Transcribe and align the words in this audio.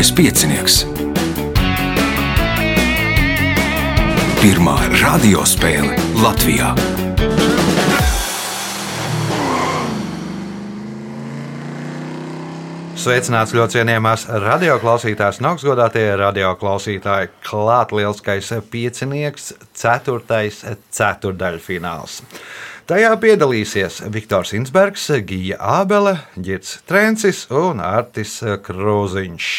Mazais 0.00 0.16
piecinieks. 0.16 0.74
Pirmā 4.40 4.76
radiospēle 4.96 5.92
Latvijā. 6.22 6.70
Sveicināts 12.96 13.52
ļoti 13.52 13.76
cienījamās 13.76 14.24
radioklausītājas, 14.46 15.42
augstgadātie 15.52 16.06
radioklausītāji. 16.22 17.34
Klāt 17.44 17.92
lielskais 17.92 18.54
piecinieks, 18.72 19.52
ceturtais 19.76 20.64
ceturdaļfināls. 20.96 22.22
Tajā 22.90 23.12
piedalīsies 23.22 24.00
Viktors 24.10 24.50
Insbergs, 24.58 25.04
Gija 25.22 25.60
Ābele, 25.62 26.16
Girts 26.34 26.80
Trencis 26.90 27.44
un 27.54 27.78
Artis 27.78 28.40
Krūziņš. 28.66 29.50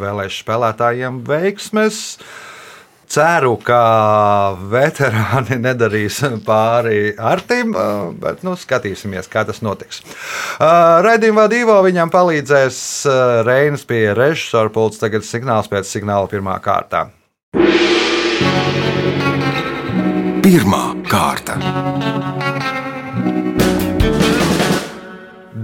Vēlēšu 0.00 0.40
spēlētājiem 0.42 1.20
veiksmes! 1.28 2.00
Ceru, 3.10 3.52
ka 3.62 3.78
veterāni 4.74 5.60
nedarīs 5.62 6.18
pāri 6.42 7.14
Artim, 7.14 7.78
bet 8.18 8.42
nu, 8.42 8.56
skatīsimies, 8.58 9.30
kā 9.30 9.46
tas 9.46 9.62
notiks. 9.62 10.02
Raidījumā 10.58 11.46
divo 11.54 11.78
viņam 11.86 12.10
palīdzēs 12.10 12.82
Reinas 13.46 13.86
pie 13.86 14.08
režisora 14.18 14.74
pults. 14.74 14.98
Tagad 14.98 15.22
signāls 15.30 15.70
pēc 15.70 15.86
signāla 15.94 16.26
pirmā 16.26 16.58
kārtā. 16.58 17.06
Pirmā 20.42 20.86
kārta. 21.06 21.99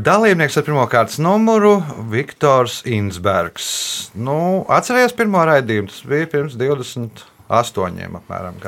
Dalībnieks 0.07 0.55
ar 0.61 0.63
pirmā 0.63 0.85
kārtas 0.87 1.17
numuru- 1.19 1.81
Viktors 2.13 2.85
Insbergs. 2.87 3.71
Nu, 4.15 4.63
atcerieties, 4.71 5.17
pirmo 5.19 5.41
raidījumu 5.43 5.91
tas 5.91 6.05
bija 6.07 6.29
pirms 6.31 6.55
20 6.61 7.25
astoņiem 7.51 8.15
apmēram. 8.21 8.61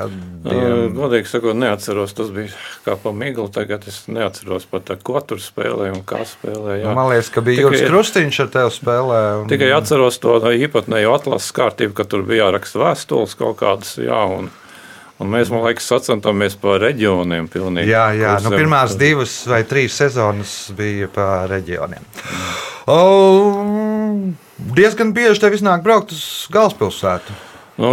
Godīgi 0.97 1.31
sakot, 1.31 1.55
neatceros. 1.55 2.11
Tas 2.17 2.33
bija 2.35 2.51
kā 2.83 2.97
pa 2.99 3.13
miglu. 3.15 3.47
Tagad 3.55 3.87
es 3.87 4.01
neatceros 4.11 4.67
pat, 4.67 4.91
ko 5.03 5.23
tur 5.23 5.39
spēlēja 5.39 5.95
un 5.95 6.03
kā 6.03 6.25
spēlēja. 6.27 6.83
Nu, 6.89 6.95
man 6.99 7.07
liekas, 7.13 7.31
ka 7.31 7.43
bija 7.45 7.63
Juris 7.63 7.87
Krustīņš 7.87 8.43
ar 8.43 8.53
tevi 8.57 8.75
spēlē. 8.75 9.21
Un... 9.39 9.51
Tikai 9.51 9.71
atceros 9.79 10.19
to 10.19 10.41
īpatnējo 10.43 11.15
atlases 11.15 11.55
kārtību, 11.55 11.95
ka 11.95 12.03
tur 12.03 12.27
bija 12.27 12.49
jāraksta 12.49 12.83
vēstules 12.83 13.39
kaut 13.39 13.61
kādas. 13.63 13.95
Jā, 13.95 14.25
un... 14.27 14.51
Un 15.19 15.27
mēs, 15.33 15.49
man 15.51 15.65
liekas, 15.65 15.87
sacentāmies 15.91 16.55
pa 16.59 16.77
reģioniem. 16.79 17.49
Pilnīgi, 17.51 17.91
jā, 17.91 18.05
jā. 18.15 18.37
Nu, 18.45 18.53
pirmās 18.55 18.95
divas 18.99 19.41
vai 19.49 19.65
trīs 19.67 19.97
sezonas 19.99 20.53
bija 20.77 21.09
pa 21.11 21.43
reģioniem. 21.51 22.05
Oh, 22.89 23.59
diezgan 24.77 25.11
bieži 25.13 25.43
tev 25.43 25.59
iznāk 25.59 25.83
braukt 25.85 26.15
uz 26.15 26.23
galvaspilsētu. 26.53 27.35
Nu, 27.79 27.91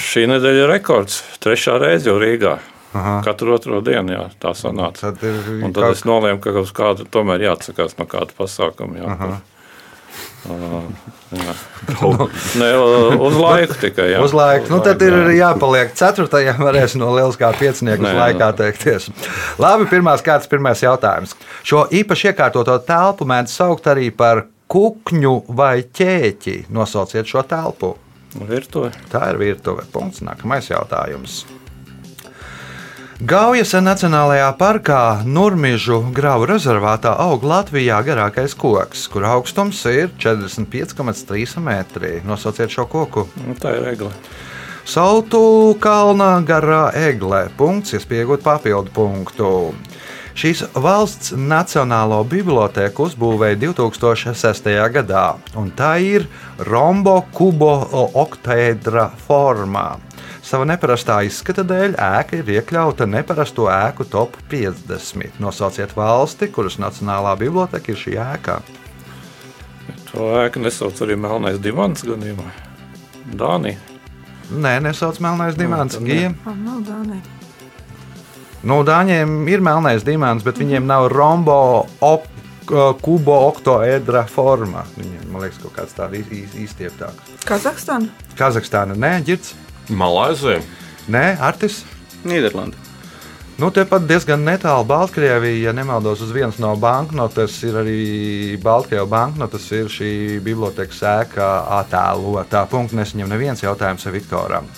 šī 0.00 0.26
nedēļa 0.28 0.64
ir 0.64 0.72
rekords. 0.72 1.22
Trešā 1.44 1.76
reize 1.80 2.10
jau 2.10 2.18
Rīgā. 2.20 2.56
Aha. 2.92 3.20
Katru 3.24 3.54
otro 3.54 3.80
dienu 3.84 4.12
jā, 4.12 4.24
tā 4.40 4.52
sanāca. 4.56 5.12
Tad, 5.12 5.22
ir, 5.24 5.38
tad 5.72 5.78
kaut... 5.78 5.94
es 5.94 6.02
nolēmu, 6.08 6.40
ka 6.44 6.52
uz 6.60 6.72
kādu 6.76 7.06
tomēr 7.08 7.46
jāatsakās 7.46 7.96
no 8.00 8.04
kāda 8.08 8.36
pasākuma. 8.36 8.98
Jā, 9.00 9.14
Aha. 9.14 9.30
Uh, 10.42 10.82
jā. 11.38 11.52
ne, 12.58 12.70
uz 13.22 13.36
laiku 13.38 13.76
tikai. 13.78 14.08
Jā. 14.10 14.22
Uz 14.24 14.34
laiku. 14.34 14.66
Uz 14.66 14.72
nu, 14.74 14.80
tad 14.82 14.98
laiku, 14.98 15.10
ir 15.10 15.30
jā. 15.36 15.36
jāpaliek 15.44 15.92
ceturtajam, 15.98 16.58
varēs 16.66 16.96
no 16.98 17.12
lieliskā 17.14 17.52
piecinieku 17.60 18.08
uz 18.08 18.18
laikā 18.18 18.50
teikties. 18.58 19.08
Labi, 19.62 19.86
pirmās 19.92 20.24
kārtas, 20.26 20.50
pirmais 20.50 20.82
jautājums. 20.82 21.36
Šo 21.62 21.86
īpaši 21.94 22.32
iekārtoto 22.32 22.74
telpu 22.88 23.28
mēdz 23.30 23.54
saukt 23.54 23.86
arī 23.92 24.10
par 24.10 24.46
kukņu 24.72 25.36
vai 25.54 25.84
ķēķi. 25.86 26.58
Nosauciet 26.74 27.28
šo 27.30 27.46
telpu. 27.46 27.94
Virtuve. 28.48 28.90
Tā 29.12 29.26
ir 29.30 29.40
virtuve. 29.40 29.84
Punkts. 29.92 30.24
Nākamais 30.24 30.70
jautājums. 30.72 31.42
Gaujas 33.20 33.74
Nacionālajā 33.76 34.46
parkā 34.56 35.00
Nurmižu 35.28 35.98
grāvu 36.16 36.46
rezervātā 36.48 37.12
aug 37.20 37.44
Latvijā 37.44 37.98
garākais 38.06 38.54
koks, 38.56 39.04
kur 39.12 39.26
augstums 39.28 39.82
ir 39.90 40.08
45,3 40.18 41.60
metri. 41.60 42.14
Nosauciet 42.24 42.72
šo 42.72 42.86
koku. 42.88 43.26
Nu, 43.44 43.52
tā 43.60 43.74
ir 43.76 43.90
egle. 43.92 44.10
Saltu 44.88 45.76
kalna 45.78 46.40
garā 46.40 46.86
egle. 46.96 47.44
Punkts, 47.58 47.92
iespējot 47.98 48.42
papildu 48.42 48.94
punktu. 48.96 49.50
Šīs 50.32 50.64
valsts 50.72 51.34
Nacionālo 51.36 52.22
bibliotēku 52.24 53.10
uzbūvēja 53.10 53.58
2006. 53.66 54.70
gadā, 54.94 55.26
un 55.60 55.68
tā 55.76 55.98
ir 56.00 56.24
rombo 56.64 57.18
kubo 57.36 57.74
oktēdra 58.24 59.10
formā. 59.28 60.00
Sava 60.42 60.66
neparastā 60.66 61.20
izskata 61.26 61.62
dēļ 61.66 61.94
ēka 62.02 62.40
ir 62.40 62.48
iekļauta 62.56 63.06
neparasto 63.06 63.68
ēku 63.70 64.06
top 64.10 64.34
50. 64.50 65.38
Nosauciet 65.42 65.94
valsti, 65.96 66.48
kuras 66.50 66.80
Nacionālā 66.82 67.36
biblioteka 67.38 67.94
ir 67.94 68.00
šī 68.00 68.16
ēka. 68.18 68.58
To 70.10 70.32
ēku 70.42 70.64
nesauc 70.64 70.98
arī 71.06 71.14
Melnais 71.20 71.62
divans 71.62 72.02
gadījumā. 72.06 72.48
Dānija. 73.38 73.78
Nē, 74.50 74.80
nesauc 74.88 75.22
Melnais 75.22 75.54
divans. 75.56 75.96
Gija. 76.02 76.34
Nav 76.44 76.82
Dānija. 76.90 77.38
Nu, 78.62 78.76
Dāņiem 78.86 79.48
ir 79.50 79.62
melnais 79.64 80.04
dimants, 80.06 80.44
bet 80.46 80.60
viņiem 80.60 80.84
nav 80.86 81.08
rombo 81.10 81.56
op, 81.98 82.28
kubo 83.02 83.38
oktoedra 83.48 84.22
forma. 84.30 84.84
Viņiem, 84.94 85.24
man 85.32 85.42
liekas, 85.42 85.58
kaut 85.64 85.74
kāds 85.80 85.96
tāds 85.96 86.30
īstieptāks. 86.62 87.32
Kazahstāna? 87.48 88.12
Kazahstāna, 88.38 88.94
nē, 88.94 89.16
ģirds. 89.26 89.56
Malāzija. 89.92 90.62
Nē, 91.12 91.26
Artis. 91.42 91.82
Nīderlanda. 92.24 92.78
Nu, 93.60 93.68
Tepat 93.70 94.06
diezgan 94.08 94.40
netālu 94.46 94.86
Baltkrievija, 94.88 95.68
ja 95.68 95.72
nemaldos, 95.76 96.22
uz 96.24 96.30
vienas 96.34 96.56
no 96.58 96.72
banknotes 96.80 97.58
ir 97.68 97.76
arī 97.78 97.98
Baltkrievijas 98.62 99.10
banknotes, 99.12 99.66
ir 99.76 99.90
šī 99.92 100.12
bibliotekas 100.42 101.02
ēka 101.06 101.50
attēlotā. 101.82 102.64
Punkts 102.72 102.96
nesaņem 102.96 103.28
neviens 103.30 103.62
jautājums 103.62 104.08
Viktoram. 104.14 104.70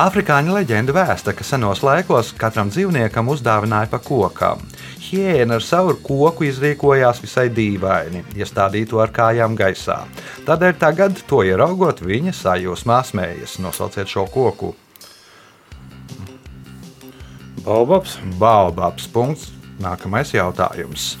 Afrikāņu 0.00 0.54
leģenda 0.54 0.94
vēsta, 0.94 1.34
ka 1.34 1.44
senos 1.44 1.82
laikos 1.82 2.32
katram 2.38 2.68
dzīvniekam 2.70 3.28
uzdāvināja 3.32 3.90
pa 3.90 3.98
kokam. 3.98 4.62
Hiena 5.10 5.56
ar 5.58 5.64
savu 5.66 5.96
koku 6.04 6.44
izrīkojās 6.46 7.18
visai 7.24 7.48
dīvaini, 7.50 8.22
iestādītu 8.38 9.00
ar 9.02 9.10
kājām 9.10 9.56
gaisā. 9.58 10.04
Tādēļ 10.46 10.76
tagad, 10.78 11.18
to 11.26 11.40
ieraugot, 11.42 12.04
viņa 12.06 12.34
sajūsmā 12.36 13.00
smējas. 13.08 13.56
Nosauciet 13.58 14.12
šo 14.12 14.28
koku. 14.30 14.70
Baubabs. 17.64 18.20
Baubabs. 18.38 19.10
Punkts. 19.10 19.50
Nākamais 19.82 20.30
jautājums. 20.36 21.16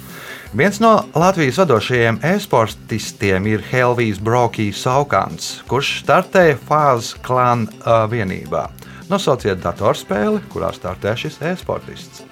Viens 0.54 0.80
no 0.82 0.92
Latvijas 1.14 1.58
vadošajiem 1.62 2.22
e-sportistiem 2.30 3.46
ir 3.50 3.66
Helvijas 3.72 4.22
Brokijas 4.22 4.82
Saukants, 4.86 5.52
kurš 5.70 5.96
startēja 6.04 6.58
Fāzes 6.62 7.14
klāna 7.26 7.70
uh, 7.80 8.06
vienībā. 8.10 8.68
Nosauciet 9.10 9.62
datorspēli, 9.62 10.44
kurā 10.52 10.74
startē 10.76 11.16
šis 11.18 11.40
e-sportists. 11.52 12.29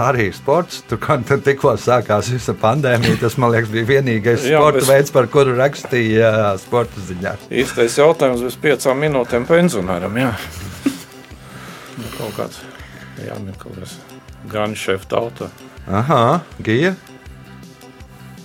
Arī 0.00 0.30
sports, 0.32 0.78
tur 0.88 0.96
kā 1.02 1.18
tikko 1.20 1.74
sākās 1.76 2.30
visa 2.32 2.54
pandēmija, 2.56 3.18
tas 3.20 3.34
man 3.40 3.52
liekas, 3.52 3.68
bija 3.74 3.88
vienīgais 3.90 4.46
Jā, 4.48 4.60
sporta 4.62 4.78
bez... 4.78 4.88
veids, 4.88 5.12
par 5.12 5.28
kuru 5.32 5.56
rakstīja 5.58 6.30
sporta 6.62 7.04
ziņā. 7.04 7.34
Īstais 7.52 7.98
jautājums 8.00 8.44
bez 8.46 8.56
piecām 8.62 9.02
minūtēm 9.04 9.44
pensionāram. 9.50 10.16
Jā. 10.22 10.32
kaut 12.16 12.32
kāds 12.38 12.62
jāmeklē 13.26 13.90
gan 14.48 14.72
šefta 14.78 15.20
auto. 15.20 15.50
Aha, 15.90 16.40
Gija. 16.64 16.94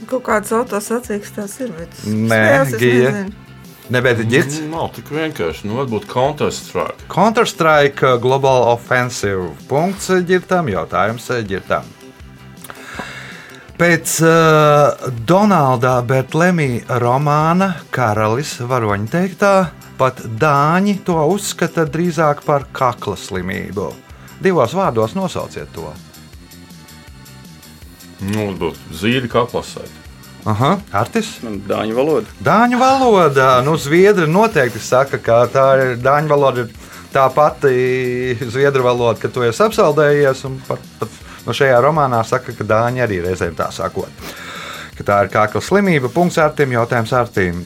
Kaut 0.10 0.26
kādas 0.28 0.52
autosacīks 0.54 1.34
tās 1.38 1.56
ir. 1.64 1.72
Nē, 2.06 2.44
Gija. 2.76 3.16
Ne, 3.16 3.45
bet 4.02 4.24
ģits? 4.26 4.64
Nav 4.72 4.90
tik 4.96 5.12
vienkārši. 5.14 5.68
Nu, 5.70 5.76
varbūt 5.82 6.08
Counter-Strike. 6.10 7.06
Counter-Strike 7.12 8.08
uh, 8.08 8.16
Global 8.22 8.66
Offensive. 8.72 9.52
Punkts 9.70 10.10
ģirtam, 10.26 10.72
jautājums 10.74 11.28
ģirtam. 11.46 11.86
Pēc 13.76 14.14
uh, 14.24 15.10
Donalda 15.28 16.00
Bertlemī 16.08 16.80
romāna 17.04 17.74
Karalis 17.94 18.56
varoņa 18.64 19.12
teiktā, 19.12 19.52
pat 20.00 20.22
dāņi 20.24 20.98
to 21.06 21.20
uzskata 21.36 21.86
drīzāk 21.86 22.42
par 22.48 22.66
kakla 22.74 23.18
slimību. 23.20 23.92
Divos 24.42 24.74
vārdos 24.76 25.14
nosauciet 25.16 25.70
to. 25.76 25.92
Nu, 28.32 28.48
kā 29.32 29.46
plasēt. 29.52 30.05
Aha, 30.46 30.76
Artis? 30.94 31.40
Dāņu 31.42 31.96
valoda. 31.98 32.34
Dāņu 32.46 32.78
valoda. 32.78 33.48
Nu, 33.66 33.74
Zviedri 33.82 34.28
noteikti 34.30 34.78
saka, 34.78 35.18
ka 35.18 35.40
tā 35.50 35.66
ir 35.82 35.96
dāņu 36.06 36.30
valoda. 36.30 36.68
Tā 37.16 37.30
pati 37.32 38.36
zviedru 38.52 38.84
valoda, 38.84 39.16
ka 39.22 39.30
tu 39.32 39.46
esi 39.48 39.62
apsaldējies, 39.64 40.42
un 40.50 40.58
pat, 40.68 40.82
pat 41.00 41.14
no 41.46 41.54
šajā 41.56 41.78
romānā 41.80 42.20
saka, 42.28 42.52
ka 42.52 42.68
dāņi 42.68 43.06
arī 43.06 43.22
reizēm 43.24 43.56
tā 43.56 43.70
sakot. 43.72 44.12
Ka 44.98 45.08
tā 45.08 45.22
ir 45.24 45.32
kākla 45.32 45.64
slimība. 45.64 46.12
Punkts 46.12 46.38
ar 46.44 46.52
tiem 46.58 46.76
jautājums 46.76 47.16
ar 47.16 47.32
tiem. 47.32 47.64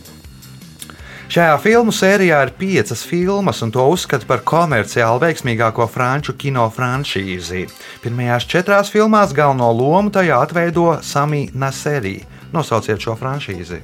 Šajā 1.29 1.57
filmu 1.61 1.91
sērijā 1.93 2.39
ir 2.45 2.55
piecas 2.57 3.03
filmas, 3.05 3.59
un 3.65 3.73
to 3.73 3.83
uzskata 3.91 4.25
par 4.29 4.45
komerciāli 4.45 5.27
veiksmīgāko 5.27 5.85
franču 5.89 6.33
kino 6.37 6.63
franšīzi. 6.73 7.67
Pirmajās 8.05 8.47
četrās 8.49 8.89
filmās 8.93 9.35
galveno 9.37 9.73
lomu 9.73 10.13
tajā 10.13 10.39
atveido 10.45 10.95
Samija 11.05 11.53
Naserī. 11.53 12.19
Nosauciet 12.55 13.01
šo 13.03 13.15
franšīzi. 13.19 13.81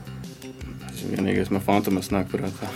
Vienīgais 1.05 1.51
man 1.53 1.61
fantomas 1.61 2.09
nāk 2.13 2.31
prātā. 2.31 2.69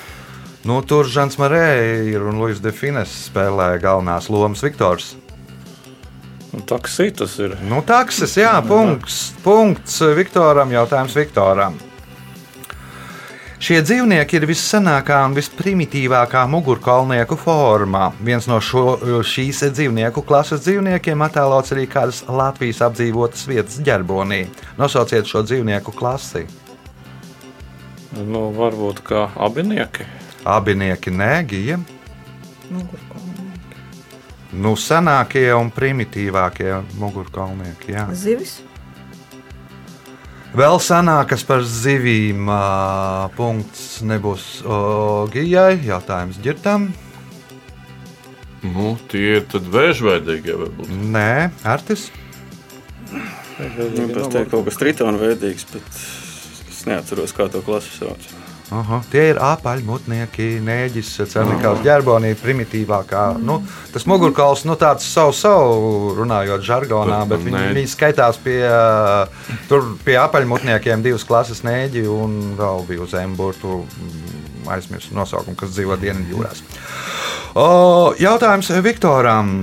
Nu, 0.67 0.81
tur 0.85 1.07
Žants 1.07 1.39
Marē 1.39 1.65
ir 2.11 2.25
un 2.29 2.37
Luis 2.41 2.59
Defines 2.61 3.09
spēlē 3.29 3.71
galvenās 3.81 4.27
lomas 4.29 4.61
Viktors. 4.65 5.13
Un 6.53 6.65
taksī 6.67 7.09
tas 7.15 7.35
ir. 7.39 7.55
Nu, 7.69 7.81
taksis, 7.85 8.35
jā, 8.41 8.51
punkts, 8.65 9.29
punkts 9.45 10.01
Viktoram, 10.17 10.73
jautājums 10.73 11.15
Viktoram. 11.17 11.77
Šie 13.59 13.81
dzīvnieki 13.83 14.37
ir 14.39 14.45
vissenākā 14.47 15.17
un 15.27 15.33
visprimitīvākā 15.35 16.45
mugurkaulnieku 16.47 17.35
formā. 17.41 18.05
Viens 18.23 18.45
no 18.47 18.61
šo, 18.63 18.93
šīs 19.27 19.65
dzīvnieku 19.75 20.23
klases 20.23 20.63
dzīvniekiem 20.63 21.19
attēlots 21.25 21.75
arī 21.75 21.83
kādas 21.91 22.21
Latvijas 22.31 22.79
apdzīvotas 22.87 23.43
vietas 23.51 23.81
ģerbonī. 23.83 24.45
Nosauciet 24.79 25.27
šo 25.27 25.43
dzīvnieku 25.43 25.91
klasi. 25.91 26.45
Nu, 28.15 28.47
varbūt 28.55 29.03
kā 29.11 29.25
abinieki. 29.35 30.07
Abinieki 30.47 31.11
nē, 31.19 31.33
gija. 31.51 31.81
Nu, 34.55 34.73
senākie 34.79 35.49
un 35.51 35.67
primitīvākie 35.75 36.79
mugurkaulnieki. 36.95 37.91
Jā. 37.91 38.07
Zivis. 38.15 38.61
Vēl 40.59 40.75
senākas 40.83 41.45
par 41.47 41.61
zivīm. 41.63 42.49
Punkts 43.37 44.01
nebūs 44.03 44.47
Gijai. 45.31 45.77
Jautājums 45.87 46.39
ģirtam. 46.43 46.89
Nu, 48.65 48.97
tie 49.07 49.37
ir 49.37 49.45
tad 49.47 49.69
vēžveidīgie 49.71 50.57
varbūt. 50.59 50.91
Nē, 51.15 51.47
Artis. 51.63 52.09
Man 53.59 54.11
pēc 54.11 54.27
teikt 54.35 54.51
kaut 54.51 54.67
kas 54.67 54.81
tritona 54.81 55.21
veidīgs, 55.21 55.63
bet 55.71 55.87
es 56.67 56.83
neatceros, 56.89 57.31
kā 57.35 57.47
to 57.53 57.63
klasu 57.63 58.11
sauc. 58.69 58.79
Aha, 58.79 59.01
tie 59.11 59.29
ir 59.31 59.39
apaļmutnieki, 59.41 60.59
nēģis, 60.63 61.11
cernikāls 61.29 61.81
ģerbonī, 61.83 62.35
primitīvākā. 62.39 63.39
Nu, 63.41 63.59
tas 63.93 64.05
mugurkauls, 64.05 64.65
nu 64.65 64.75
tāds 64.79 65.07
savu, 65.09 65.33
savu 65.33 66.13
runājot 66.17 66.63
žargonā, 66.65 67.25
bet 67.29 67.43
viņi, 67.43 67.73
viņi 67.75 67.89
skaitās 67.89 68.39
pie, 68.43 68.61
tur 69.69 69.95
pie 70.05 70.17
apaļmutniekiem 70.21 71.03
divas 71.03 71.25
klases 71.27 71.63
nēģi 71.63 72.05
un 72.07 72.55
vēl 72.59 72.85
bija 72.87 73.03
uz 73.05 73.13
Emburtu 73.19 73.81
mm, 73.83 74.69
aizmirsu 74.69 75.15
nosaukumu, 75.17 75.57
kas 75.59 75.73
dzīvo 75.75 75.97
Dienvidjūrās. 75.99 76.63
Jautājums 78.19 78.69
Viktoram. 78.85 79.53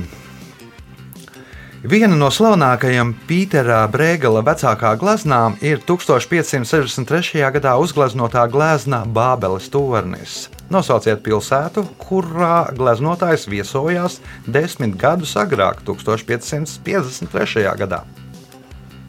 Viena 1.87 2.17
no 2.19 2.33
slavenākajām 2.35 3.13
Pītera 3.29 3.85
Brēgela 3.87 4.41
vecākā 4.43 4.91
gleznām 4.99 5.55
ir 5.63 5.79
1563. 5.87 7.45
gadā 7.55 7.77
uzgleznotā 7.79 8.43
glezna 8.51 9.05
Bābeles 9.07 9.69
tornis. 9.71 10.49
Nosauciet 10.73 11.23
pilsētu, 11.23 11.85
kurā 12.03 12.73
gleznotājs 12.75 13.47
viesojās 13.47 14.19
desmit 14.51 14.99
gadus 14.99 15.37
agrāk, 15.39 15.85
1553. 15.87 17.71
gadā. 17.79 18.03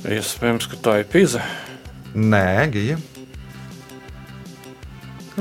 Iespējams, 0.06 0.70
ka 0.70 0.78
tā 0.78 1.00
ir 1.02 1.10
Pīze. 1.10 1.42
Nē, 2.14 2.48
Gija. 2.78 3.02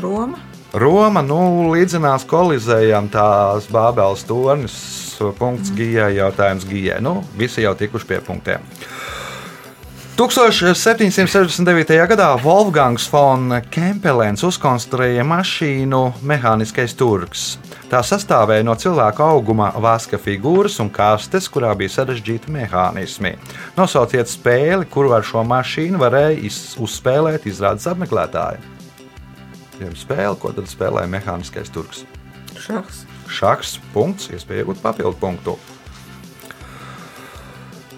Roma. 0.00 0.40
Roma 0.76 1.22
nu, 1.24 1.70
līdzinās 1.72 2.26
kolizējām 2.28 3.06
tās 3.08 3.64
Bābeles 3.72 4.26
tornis. 4.28 4.74
Punkts 5.38 5.70
Gijai, 5.72 6.10
jautājums 6.18 6.66
Gijai. 6.68 6.98
Nu, 7.00 7.22
visi 7.40 7.62
jau 7.64 7.72
tikuši 7.72 8.08
pie 8.10 8.18
punktiem. 8.20 8.66
1769. 10.20 11.96
gadā 12.12 12.28
Wolfgangs 12.42 13.08
von 13.12 13.56
Kempelens 13.72 14.44
uzkonstruēja 14.44 15.24
mašīnu 15.24 16.02
Mehāniskais 16.20 16.96
turks. 16.96 17.48
Tā 17.88 18.04
sastāvēja 18.04 18.68
no 18.68 18.76
cilvēka 18.76 19.24
auguma, 19.32 19.72
vaska 19.80 20.20
figūras 20.20 20.76
un 20.84 20.92
kastes, 20.92 21.48
kurā 21.48 21.72
bija 21.76 21.96
sarežģīti 21.96 22.52
mehānismi. 22.52 23.36
Nosauciet 23.80 24.28
spēli, 24.28 24.88
kuru 24.92 25.16
ar 25.16 25.24
šo 25.24 25.44
mašīnu 25.44 26.04
varēja 26.04 26.56
uzspēlēt 26.84 27.48
izrādes 27.48 27.88
apmeklētāji. 27.88 28.75
Jeb 29.76 29.92
spēle, 30.00 30.32
ko 30.40 30.48
tad 30.56 30.70
spēlēja 30.70 31.08
Mehāniskais 31.12 31.68
turks? 31.72 32.04
Šachs. 32.56 33.02
Šachs, 33.28 33.74
punkts, 33.92 34.30
iespēja 34.32 34.64
iegūt 34.64 34.80
papildu 34.80 35.16
punktu. 35.20 35.58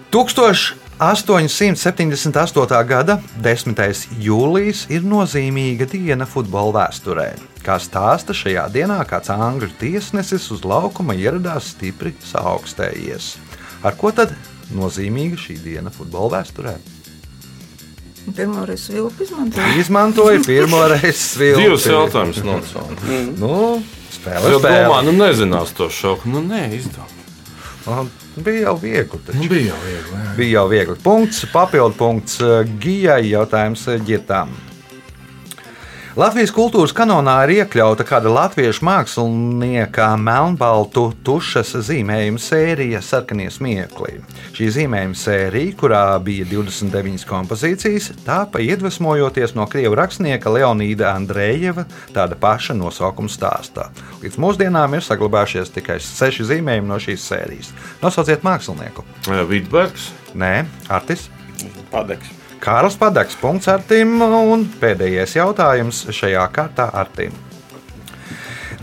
1878. 0.09 2.83
gada 2.89 3.21
10. 3.39 3.79
jūlijas 4.19 4.91
ir 4.91 5.07
nozīmīga 5.07 5.87
diena 5.87 6.27
futbola 6.27 6.81
vēsturē. 6.81 7.39
Kā 7.63 7.79
stāsta 7.79 8.35
šajā 8.35 8.67
dienā, 8.75 8.99
kāds 9.07 9.31
angļu 9.31 9.71
tiesnesis 9.79 10.51
uz 10.51 10.67
laukuma 10.67 11.15
ieradās 11.15 11.71
stipri 11.75 12.11
saaugstējies. 12.27 13.37
Ar 13.87 13.95
ko 13.95 14.11
tad 14.11 14.35
nozīmīga 14.75 15.37
šī 15.39 15.55
diena 15.63 15.89
futbola 15.93 16.39
vēsturē? 16.39 16.98
Pirmā 18.35 18.65
reize 18.69 18.93
vilku 18.93 19.23
izmantoja. 19.23 19.67
Izmantoja 19.81 20.41
pirmo 20.45 20.81
reizi 20.91 21.17
svilpi. 21.17 21.63
Divas 21.63 21.85
jautājumas 21.89 22.41
nocēlām. 22.45 22.99
Nu, 23.39 23.53
spēle, 24.13 24.43
Es 24.43 24.53
domāju, 24.53 24.61
spēle. 24.61 25.03
nu 25.07 25.13
nezinās 25.17 25.71
to 25.77 25.87
šoku. 25.89 26.29
Nu, 26.29 26.43
nē. 26.45 26.67
Aha, 27.89 28.03
Bija 28.39 28.67
jau 28.69 28.75
viegli. 28.79 29.19
Nu, 29.33 29.47
bija 29.49 29.71
jau 29.71 29.77
viegli. 29.83 30.13
jā. 30.19 30.33
Bija 30.37 30.53
jau 30.59 30.65
viegli. 30.71 30.95
Punkts, 31.03 31.41
papildu 31.51 31.95
punkts 31.97 32.37
eh, 32.45 32.69
Gijai 32.79 33.23
jautājums 33.31 33.87
eh, 33.89 33.97
ģitām. 34.05 34.51
Latvijas 36.17 36.49
kultūras 36.49 36.89
kanonā 36.97 37.35
ir 37.45 37.51
iekļauta 37.59 38.01
kāda 38.07 38.31
latviešu 38.33 38.81
mākslinieka 38.87 40.07
melnbaltu 40.17 41.03
tušas 41.25 41.75
zīmējuma 41.85 42.41
sērija 42.41 43.01
Sarkanie 43.05 43.45
smiekli. 43.53 44.15
Šī 44.57 44.71
zīmējuma 44.73 45.19
sērija, 45.19 45.75
kurā 45.77 46.01
bija 46.25 46.47
29 46.49 47.27
kompozīcijas, 47.29 48.09
tāpa 48.25 48.63
iedvesmojoties 48.65 49.53
no 49.53 49.67
krievu 49.69 49.99
rakstnieka 49.99 50.49
Leonīda 50.55 51.11
Andrejeva 51.13 51.85
tāda 52.15 52.39
paša 52.41 52.73
nosaukuma 52.79 53.29
stāstā. 53.29 53.91
Līdz 54.23 54.41
mūsdienām 54.41 54.97
ir 54.97 55.05
saglabājušies 55.05 55.75
tikai 55.77 55.99
seši 56.01 56.49
zīmējumi 56.55 56.89
no 56.89 56.97
šīs 56.97 57.29
sērijas. 57.29 57.71
Nosauciet 58.01 58.41
mākslinieku! 58.47 59.05
Vidbergs. 59.53 60.09
Nē, 60.33 60.65
Artis. 60.89 61.29
Padeks. 61.93 62.38
Kārls 62.59 62.97
Padaks, 62.99 63.37
punkts 63.39 63.69
Artim, 63.71 64.17
un 64.21 64.65
pēdējais 64.81 65.37
jautājums 65.37 66.01
šajā 66.11 66.43
kārtā 66.51 66.89
Artim. 66.91 67.31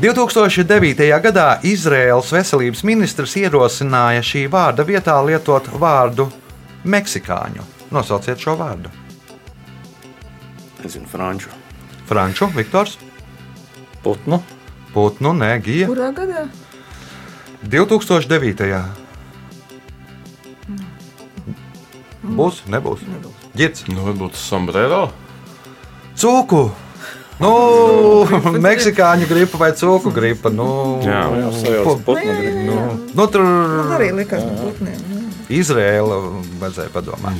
2009. 0.00 1.09
gadā 1.25 1.47
Izraēlas 1.64 2.33
veselības 2.33 2.83
ministrs 2.88 3.37
ierosināja 3.40 4.25
šī 4.25 4.47
vārda 4.52 4.85
vietā 4.88 5.16
lietot 5.25 5.68
vārdu 5.80 6.28
meksikāņu. 6.88 7.64
Nosauciet 7.92 8.40
šo 8.40 8.56
vārdu. 8.61 8.92
Nezinu, 10.83 11.09
franču. 11.09 11.52
Franču, 12.09 12.49
Viktors, 12.56 12.99
Putnu. 14.04 14.40
Putnu, 14.92 15.33
Nē, 15.37 15.56
Gija. 15.64 15.88
Kurā 15.90 16.12
gadā? 16.16 16.47
2009. 17.64 18.80
Būs, 22.37 22.62
nebūs. 22.71 23.04
Girds, 23.57 23.85
Nu, 23.89 24.03
varbūt 24.09 24.37
sombrero. 24.39 25.07
cūku! 26.17 26.67
Nu, 27.41 27.51
meksikāņu 28.67 29.27
gripa 29.29 29.59
vai 29.61 29.73
cūku 29.77 30.13
gripa. 30.17 30.49
Nu, 30.49 30.69
Jā, 31.05 31.25
jau 31.43 31.51
sajauc 31.53 32.05
putnu. 32.07 32.37
grib. 32.41 32.61
Nu, 32.65 32.77
nu, 33.13 33.27
tur 33.29 33.43
Man 33.45 33.93
arī 33.99 34.13
likās 34.17 34.41
par 34.47 34.63
putniem. 34.63 35.03
Izrēla 35.53 36.17
vajadzēja 36.63 36.91
padomāt. 36.95 37.37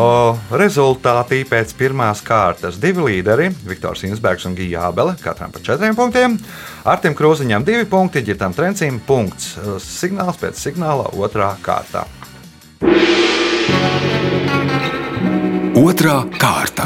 O, 0.00 0.06
rezultātī 0.50 1.42
pēc 1.46 1.74
pirmās 1.78 2.22
kārtas 2.24 2.78
divi 2.82 3.04
līderi, 3.04 3.50
Viktors 3.68 4.00
Insbergs 4.08 4.48
un 4.48 4.56
Gija 4.58 4.88
Abele, 4.88 5.12
katram 5.22 5.52
par 5.54 5.62
četriem 5.62 5.94
punktiem. 5.94 6.38
Artim 6.88 7.14
Krūziņam 7.14 7.62
divi 7.68 7.84
punkti, 7.86 8.24
Girtam 8.26 8.56
Trencim 8.56 8.96
punkts. 9.06 9.52
Signāls 9.84 10.40
pēc 10.40 10.58
signāla 10.58 11.12
otrā 11.20 11.52
kārtā. 11.62 12.08
Otra 15.74 16.20
kārta. 16.38 16.84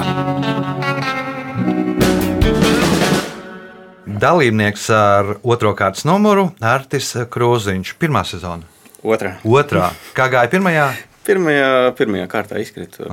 Dalībnieks 4.09 4.87
ar 4.97 5.35
otro 5.45 5.75
kārtas 5.77 6.07
numuru- 6.09 6.47
Artis 6.75 7.11
Krūziņš. 7.29 7.93
Pirmā 8.01 8.25
sezona. 8.25 8.65
Otra. 9.05 9.35
Otrā. 9.45 9.91
Kā 10.17 10.31
gāja 10.33 10.49
pirmajā? 10.49 10.87
Pirmajā, 11.29 11.93
pirmajā 12.01 12.27
kārtā 12.33 12.63
izkrita. 12.65 13.05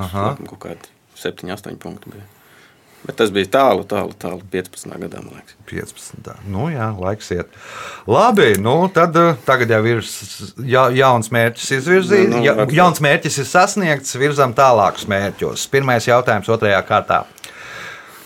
Kaut 0.48 0.58
kādi 0.64 0.88
7, 1.14 1.52
8 1.52 1.76
punkti 1.76 2.10
bija. 2.14 2.24
Bet 3.06 3.20
tas 3.20 3.30
bija 3.30 3.46
tālu, 3.54 3.84
tālu, 3.86 4.10
tālu 4.18 4.40
15. 4.50 4.90
gadā, 4.98 5.20
man 5.22 5.36
liekas. 5.36 5.54
15. 5.70 6.30
Nu, 6.50 6.66
jā, 6.72 6.88
laiks 6.98 7.28
iet. 7.36 7.52
Labi, 8.10 8.48
nu, 8.58 8.74
tad 8.90 9.14
uh, 9.20 9.36
tagad 9.46 9.70
jau 9.76 9.78
ir 9.86 10.00
ja, 10.66 10.88
jauns 10.90 11.30
mērķis 11.34 11.70
izvirzīts. 11.78 12.32
Nu, 12.32 12.40
nu, 12.40 12.44
Ja, 12.46 12.66
jauns 12.80 12.98
mērķis 13.04 13.38
ir 13.42 13.46
sasniegts, 13.46 14.16
virzām 14.18 14.56
tālākus 14.58 15.06
mērķus. 15.10 15.68
Pirmais 15.70 16.08
jautājums 16.08 16.50
otrajā 16.50 16.80
kārtā. 16.88 17.22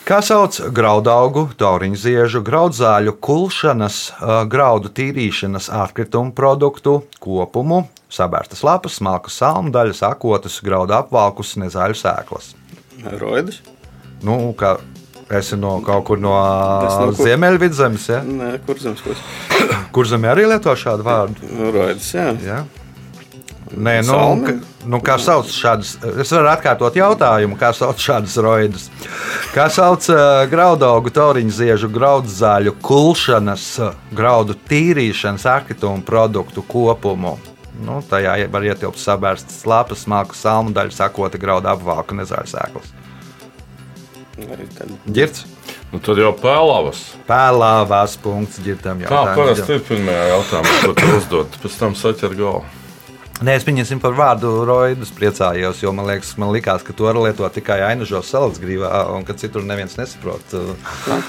Kā 0.08 0.22
sauc 0.24 0.56
graudaugu, 0.74 1.44
tauriņu 1.60 2.00
ziežu, 2.00 2.40
graudzāļu 2.46 3.14
kulšanas, 3.20 3.98
uh, 4.16 4.32
graudu 4.48 4.88
tīrīšanas 4.96 5.68
atkritumu 5.76 6.32
produktu 6.36 7.02
kopumu, 7.20 7.82
sabērstas 8.08 8.64
lapas, 8.64 8.96
smalkas 8.96 9.36
salmu 9.42 9.74
daļas, 9.76 10.00
akotas, 10.08 10.56
graudu 10.64 10.96
apvalkus, 10.96 11.52
nezaļu 11.60 12.00
sēklas? 12.00 12.54
Roidus? 13.20 13.60
Nu, 14.26 14.52
kā 14.58 14.74
esi 15.30 15.56
no 15.56 15.76
kaut 15.86 16.04
kur 16.08 16.18
no 16.20 16.34
no 16.34 17.12
kur- 17.12 17.24
Ziemeļvidzemes, 17.24 18.08
ja? 18.10 18.20
Nē, 18.26 18.58
kur 18.66 18.80
zemes 18.82 19.00
puses? 19.04 19.22
kur 19.94 20.08
zemē 20.10 20.32
arī 20.34 20.48
lieto 20.50 20.74
šādu 20.76 21.06
vārdu. 21.06 21.50
Roidus, 21.74 22.12
jā. 22.14 22.30
Ja? 22.44 22.64
Nē, 23.70 24.00
nu, 24.02 24.16
ka, 24.42 24.52
nu, 24.90 24.98
kā 25.06 25.14
sauc 25.22 25.46
šādas, 25.54 25.92
es 26.18 26.32
varu 26.34 26.48
atkārtot 26.50 26.96
jautājumu, 26.98 27.54
kā 27.60 27.70
sauc 27.76 28.00
šādas 28.02 28.34
roidas. 28.42 28.88
Kā 29.54 29.68
sauc 29.70 30.08
uh, 30.10 30.42
graudaugu, 30.50 31.12
tauriņu 31.14 31.54
ziežu, 31.54 31.90
graudzāļu, 31.94 32.74
kulšanas, 32.82 33.68
graudu 34.10 34.56
tīrīšanas, 34.66 35.46
atkritumu 35.46 36.02
produktu 36.06 36.64
kopumu. 36.66 37.36
Nu, 37.80 38.00
tajā 38.10 38.34
var 38.52 38.66
ietilpt 38.66 38.98
sabērstas 39.00 39.62
lapas, 39.70 40.02
smalku 40.02 40.34
salmu 40.36 40.74
daļu, 40.76 40.92
sakota 40.92 41.38
graudu 41.40 41.70
apvalku, 41.70 42.18
nezāļu 42.18 42.50
sēklas. 42.50 42.90
Tad- 44.48 44.92
Girts, 45.12 45.44
Nu, 45.92 45.98
tad 45.98 46.18
jau 46.22 46.30
pēlavas. 46.38 47.00
pēlāvās 47.26 48.16
punkts, 48.22 48.60
ģirtam 48.62 49.00
Kā 49.02 49.08
jautājums. 49.10 49.36
parasti 49.40 49.72
ir 49.74 49.80
pirmajā 49.88 50.26
jautājumā, 50.34 50.74
ko 50.84 50.92
tu 50.94 51.06
uzdod, 51.18 51.56
pēc 51.64 51.78
tam 51.78 51.94
saķer 51.98 52.36
galvu. 52.38 52.64
Nē, 53.40 53.54
es 53.56 53.64
pieņemsim 53.64 53.98
par 54.02 54.12
vārdu 54.12 54.50
roidus 54.68 55.08
priecājos, 55.16 55.78
jo 55.82 55.90
man 55.96 56.04
liekas, 56.06 56.34
man 56.36 56.50
likās, 56.52 56.82
ka 56.84 56.92
to 56.92 57.04
var 57.08 57.14
lietot 57.16 57.50
tikai 57.56 57.78
Ainažos 57.88 58.28
salas 58.28 58.58
grīvā, 58.60 58.90
un 59.16 59.24
ka 59.24 59.32
citur 59.32 59.62
neviens 59.64 59.96
nesaprot. 59.96 60.44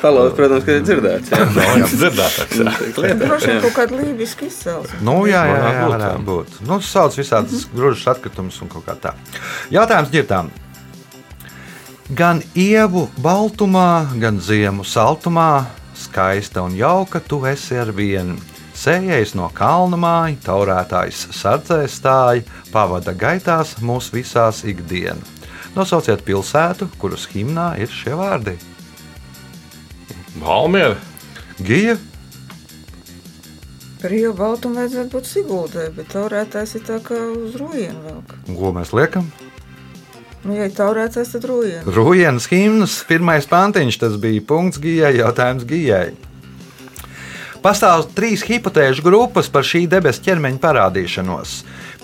Palauzt, 0.02 0.36
protams, 0.36 0.66
ka 0.68 0.72
ir 0.76 0.82
dzirdēts. 0.84 1.32
Jā, 1.32 1.46
dzirdētāks. 1.88 2.58
jā. 2.60 2.74
Tiek 2.82 2.98
lietots, 2.98 3.24
Droši 3.30 3.48
vien 3.48 3.56
jā. 3.56 3.62
kaut 3.64 3.78
kāda 3.80 4.02
lībiska 4.04 4.46
izcelsme. 4.46 5.00
Nu, 5.08 5.22
jā, 5.26 5.42
jā, 5.48 5.56
jā, 5.56 5.72
būt, 5.86 5.94
varētu 5.96 6.20
jā. 6.20 6.26
būt. 6.28 6.60
Nu, 6.68 6.82
sauc 6.84 7.16
visādas 7.16 7.64
grūžas 7.74 8.12
atkritumus 8.14 8.60
un 8.62 8.68
kaut 8.76 8.86
kā 8.86 8.98
tā. 9.08 9.14
Jautājums 9.72 10.12
ģirtām. 10.12 10.52
Gan 12.12 12.42
ievu 12.56 13.06
baltumā, 13.24 14.04
gan 14.20 14.40
ziemu 14.44 14.84
saltumā, 14.84 15.64
skaista 15.96 16.64
un 16.66 16.74
jauka 16.76 17.22
tu 17.24 17.40
esi 17.48 17.78
ar 17.80 17.94
vienu. 17.96 18.36
Sējais 18.76 19.32
no 19.38 19.46
kalna 19.56 19.96
māja, 20.00 20.36
taurētājs 20.44 21.28
sardzē 21.38 21.86
stāja, 21.88 22.44
pavada 22.74 23.14
gaitās 23.14 23.78
mūs 23.80 24.10
visās 24.12 24.64
ikdienas. 24.68 25.38
Nosauciet 25.76 26.26
pilsētu, 26.28 26.90
kuras 27.00 27.30
himnā 27.32 27.78
ir 27.80 27.92
šie 27.94 28.18
vārdi. 28.20 28.58
Valmiera. 30.42 30.98
Gija, 31.64 31.96
Par 34.02 34.10
ievu 34.18 34.34
baltumu 34.34 34.80
vajadzētu 34.82 35.12
būt 35.14 35.28
Sigūdai, 35.30 35.84
bet 35.94 36.08
taurētājs 36.10 36.72
ir 36.80 36.86
tā 36.88 36.96
kā 37.06 37.20
uz 37.38 37.54
rujienu 37.62 38.02
velk. 38.02 38.32
ko 38.50 38.72
mēs 38.74 38.96
liekam? 38.98 39.28
Nu, 40.42 40.56
ja 40.58 40.66
ir 40.66 40.74
taurētājs, 40.74 41.36
tad 41.36 41.46
rujienu. 41.46 41.94
Rujienas 41.94 42.48
himnas, 42.50 42.98
pirmais 43.06 43.46
pantiņš, 43.50 44.02
tas 44.02 44.18
bija 44.22 44.42
punkts 44.50 44.82
gijai, 44.82 45.14
jautājums 45.20 45.68
gijai. 45.70 46.10
Pastāv 47.62 48.08
trīs 48.18 48.42
hipotēžu 48.48 49.04
grupas 49.06 49.46
par 49.54 49.62
šī 49.62 49.84
debesu 49.90 50.24
ķermeņa 50.26 50.58
parādīšanos. 50.64 51.60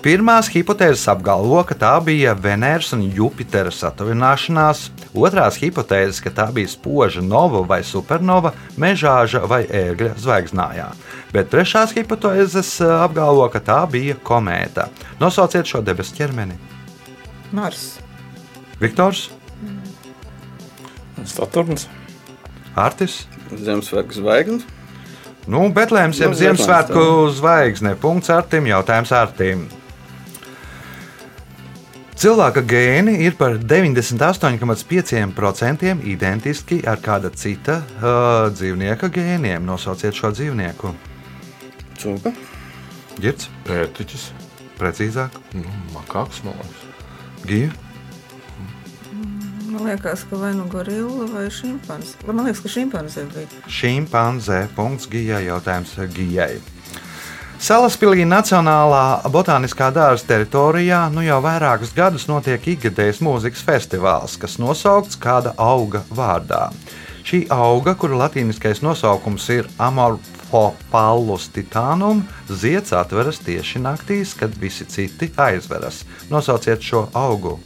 Pirmās 0.06 0.52
hipotēzes 0.54 1.08
apgalvo, 1.10 1.64
ka 1.66 1.74
tā 1.74 1.96
bija 2.06 2.36
Venēras 2.38 2.92
un 2.94 3.02
Jupitera 3.10 3.74
satuvināšanās, 3.74 4.84
otrās 5.18 5.58
hipotēzes, 5.58 6.22
ka 6.22 6.30
tā 6.38 6.46
bija 6.54 6.70
spoža 6.70 7.26
nova 7.26 7.64
vai 7.66 7.82
supernova, 7.82 8.54
mežāža 8.78 9.42
vai 9.50 9.64
ērgļa 9.66 10.14
zvaigznājā. 10.22 10.92
Bet 11.34 11.50
trešās 11.50 11.98
hipotēzes 11.98 12.76
eh, 12.86 12.98
apgalvo, 13.02 13.50
ka 13.50 13.58
tā 13.58 13.82
bija 13.90 14.22
komēta. 14.22 14.92
Nosauciet 15.18 15.66
šo 15.66 15.82
debesu 15.82 16.22
ķermeni. 16.22 16.62
Mars. 17.50 17.96
Viktors, 18.82 19.30
Saturns. 21.28 21.88
Artis. 22.78 23.24
Zemesvētku 23.52 24.14
zvaigznes. 24.20 24.64
Nu, 25.48 25.70
Betlēms 25.74 26.20
jau 26.20 26.30
Nu, 26.30 26.36
Ziemassvētku 26.38 27.30
zvaigzne. 27.38 27.96
Punkts 28.00 28.30
ar 28.34 28.44
tiem 28.52 28.66
jautājums 28.68 29.12
ar 29.16 29.28
tiem. 29.38 29.68
Cilvēka 32.18 32.62
gēni 32.66 33.14
ir 33.28 33.34
par 33.38 33.52
98,5% 33.62 35.92
identiski 36.10 36.80
ar 36.90 36.98
kāda 37.02 37.30
cita 37.38 37.76
uh, 37.78 37.84
dzīvnieka 38.54 39.08
gēniem. 39.14 39.62
Nosauciet 39.66 40.14
šo 40.18 40.32
dzīvnieku. 40.34 40.94
Cūka. 42.02 42.32
Girts, 43.22 43.50
Pētiķis. 43.66 44.24
precīzāk, 44.78 45.32
Nu, 45.58 45.66
makāks, 45.96 46.44
man 46.46 46.54
liekas. 46.62 46.82
Gija. 47.50 47.70
Man 49.78 49.86
liekas, 49.86 50.24
ka 50.30 50.38
vai 50.38 50.56
nu 50.58 50.64
gorila 50.66 51.28
vai 51.30 51.52
šimpanze. 51.54 52.16
Man 52.26 52.46
liekas, 52.46 52.64
ka 52.66 52.70
šimpanze 52.70 53.28
bija. 53.30 53.46
Šimpanzē. 53.70 54.64
Punkts 54.74 55.06
Gijai. 55.12 55.44
Jautājums 55.46 55.92
Gijai. 56.16 56.58
Salaspīlī 57.62 58.26
Nacionālā 58.26 59.22
botāniskā 59.30 59.92
dārza 59.94 60.26
teritorijā 60.32 61.04
nu 61.14 61.22
jau 61.22 61.38
vairākus 61.46 61.94
gadus 61.94 62.26
notiek 62.26 62.66
ikgadējs 62.74 63.22
mūzikas 63.22 63.62
festivāls, 63.70 64.40
kas 64.42 64.58
nosaukts 64.58 65.22
kāda 65.22 65.54
auga 65.62 66.02
vārdā. 66.10 66.72
Šī 67.22 67.46
auga, 67.54 67.94
kura 67.94 68.18
latīniskais 68.26 68.82
nosaukums 68.82 69.46
ir 69.54 69.70
Amorphopallus 69.78 71.52
titanum, 71.54 72.26
zieds 72.50 72.98
atveras 72.98 73.46
tieši 73.46 73.86
naktīs, 73.86 74.34
kad 74.34 74.58
visi 74.58 74.90
citi 74.90 75.36
aizveras. 75.38 76.02
Nosauciet 76.34 76.82
šo 76.82 77.10
augu. 77.14 77.60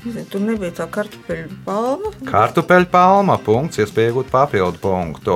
Tur 0.00 0.40
nebija 0.40 0.72
tā 0.78 0.86
kartupeļu 0.88 1.58
palma. 1.66 2.08
Kartupeļu 2.24 2.86
palma, 2.92 3.34
punkts, 3.44 3.76
iespēja 3.82 4.14
iegūt 4.14 4.30
papildu 4.32 4.80
punktu. 4.80 5.34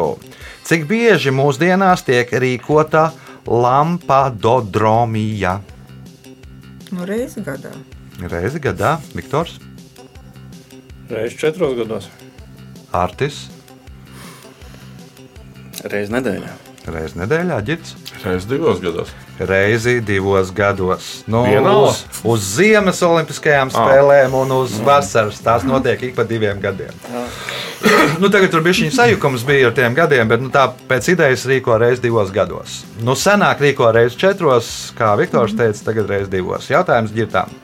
Cik 0.65 0.87
bieži 0.89 1.35
mūsdienās 1.37 2.01
tiek 2.07 2.31
rīkota 2.33 3.11
lampadodromija? 3.45 5.59
Nu, 6.95 7.05
reizi 7.09 7.45
gadā. 7.45 7.75
Reizi 8.31 8.63
gadā, 8.63 8.97
Viktors, 9.13 9.59
Reizes 11.11 11.37
četros 11.37 11.75
gados. 11.77 12.07
Artis, 12.97 13.43
Reiz 15.85 16.09
nedēļā. 16.09 16.49
reizi 16.89 17.21
nedēļā, 17.21 17.61
ģits. 17.69 17.93
Reiz 18.25 18.49
divos 18.49 18.81
gados. 18.81 19.13
Reizi 19.39 19.99
divos 20.01 20.53
gados. 20.55 21.25
Nu, 21.27 21.43
uz, 21.83 22.05
uz 22.23 22.45
ziemas 22.55 23.03
olimpiskajām 23.03 23.73
spēlēm 23.75 24.37
un 24.39 24.55
uz 24.61 24.77
vasaras. 24.87 25.41
Tās 25.43 25.67
notiek 25.67 26.03
ik 26.07 26.15
pa 26.15 26.23
diviem 26.29 26.63
gadiem. 26.63 26.95
nu, 28.23 28.31
tagad 28.31 28.53
tur 28.53 28.63
bija 28.65 28.79
šī 28.79 28.93
sajukums 28.95 29.43
bija 29.47 29.73
ar 29.73 29.77
tiem 29.77 29.97
gadiem, 29.97 30.31
bet 30.31 30.45
nu, 30.45 30.53
tā 30.55 30.69
pēc 30.89 31.11
idejas 31.17 31.49
rīko 31.51 31.81
reizi 31.83 32.07
divos 32.07 32.31
gados. 32.35 32.83
Nu, 33.03 33.19
senāk 33.19 33.65
rīko 33.65 33.91
reizi 33.95 34.21
četros, 34.23 34.71
kā 34.99 35.17
Viktors 35.19 35.57
teica, 35.59 35.91
tagad 35.91 36.15
reizi 36.15 36.31
divos. 36.39 36.71
Jautājums 36.71 37.15
ģirtām. 37.17 37.64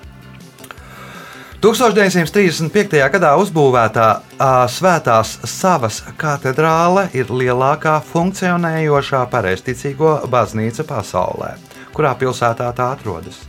1935. 1.60 2.96
gadā 3.12 3.34
uzbūvētā 3.36 4.04
ā, 4.40 4.52
Svētās 4.72 5.34
Savas 5.44 5.98
katedrāle 6.16 7.02
ir 7.12 7.28
lielākā 7.28 7.98
funkcionējošā 8.00 9.20
pareizticīgo 9.28 10.14
baznīca 10.32 10.86
pasaulē. 10.88 11.50
Kurā 11.92 12.14
pilsētā 12.16 12.70
tā 12.72 12.86
atrodas? 12.96 13.42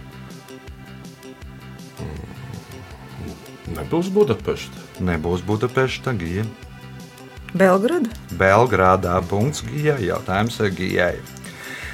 Nebūs 3.71 4.11
Budapešta. 4.11 4.83
Nebūs 5.07 5.47
Budapešta, 5.47 6.11
Gija. 6.19 6.43
Belgrada. 7.55 8.11
Belgrādā. 8.35 9.21
Punkts 9.23 9.63
Gijai. 9.63 10.01
Jautājums 10.09 10.59
Gijai. 10.75 11.15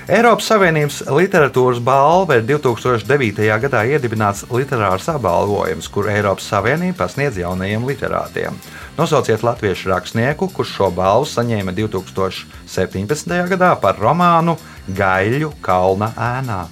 Eiropas 0.07 0.45
Savienības 0.47 1.01
literatūras 1.11 1.81
balva 1.83 2.37
ir 2.37 2.45
2009. 2.47 3.43
gadā 3.59 3.81
iedibināts 3.91 4.45
literārs 4.55 5.09
apbalvojums, 5.11 5.89
kur 5.91 6.07
Eiropas 6.07 6.47
Savienība 6.47 7.01
pasniedz 7.01 7.41
jaunajiem 7.41 7.83
literātiem. 7.89 8.55
Nosauciet 8.95 9.43
latviešu 9.43 9.91
rakstnieku, 9.91 10.47
kurš 10.55 10.77
šo 10.77 10.89
balvu 10.95 11.27
saņēma 11.27 11.75
2017. 11.75 13.35
gadā 13.51 13.73
par 13.83 13.99
romānu 13.99 14.55
Gaļu 14.87 15.51
kalna 15.59 16.13
ēnā. 16.15 16.63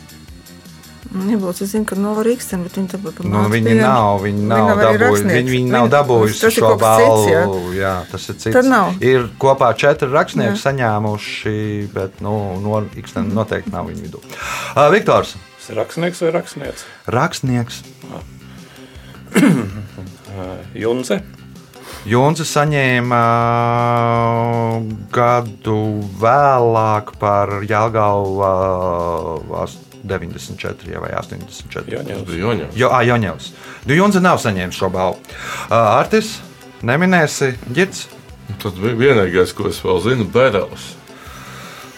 Nebūs, 1.15 1.61
es 1.63 1.71
zinu, 1.71 1.85
ka 1.87 1.95
nav 1.95 2.17
Rīgstena, 2.25 2.65
bet 2.67 2.75
viņi 2.75 2.89
tāpat 2.91 3.21
nu, 3.23 3.45
viņi 3.51 3.75
nav, 3.79 4.19
viņi 4.25 4.47
nav, 4.49 4.65
nav 4.67 4.81
dabūjuši, 4.83 5.27
viņi, 5.29 5.53
viņi 5.53 5.71
nav 5.71 5.87
dabūjuši 5.93 6.51
šo 6.57 6.71
balvu. 6.81 7.21
Cits, 7.23 7.31
jā. 7.31 7.43
jā, 7.79 7.93
tas 8.11 8.25
ir 8.27 8.37
cits. 8.41 8.55
Tad 8.57 8.67
nav. 8.67 8.91
Ir 8.99 9.29
kopā 9.39 9.69
četri 9.79 10.09
rakstnieki 10.11 10.57
jā. 10.57 10.61
saņēmuši, 10.65 11.55
bet 11.95 12.19
nu, 12.25 12.35
no 12.63 12.81
Rīgstena 12.83 13.31
noteikti 13.31 13.71
nav 13.71 13.87
viņu 13.91 14.09
vidū. 14.09 14.23
Uh, 14.75 14.89
Viktors. 14.91 15.37
Rakstnieks 15.65 16.19
vai 16.21 16.33
rakstnieks? 16.35 16.83
Rakstnieks. 17.15 17.79
Junze. 20.83 21.21
Junze 22.05 22.45
saņēma 22.45 23.21
gadu 25.15 25.79
vēlāk 26.21 27.15
par 27.21 27.55
Jālgavu 27.65 28.45
94 30.05 31.01
vai 31.01 31.11
84. 31.17 31.95
Joņevs. 32.39 32.77
Jo, 32.77 32.91
ah, 32.93 33.01
Joņevs. 33.05 33.49
Nu, 33.85 33.97
Junze 33.97 34.21
nav 34.23 34.39
saņēmis 34.43 34.77
šo 34.77 34.91
balvu. 34.93 35.35
Artis, 35.73 36.37
neminēsi 36.85 37.55
ģirds? 37.73 38.05
Tas 38.61 38.77
bija 38.77 38.93
vienīgais, 38.99 39.55
ko 39.57 39.69
es 39.71 39.81
vēl 39.81 40.01
zinu, 40.05 40.29
Bērelis. 40.29 40.93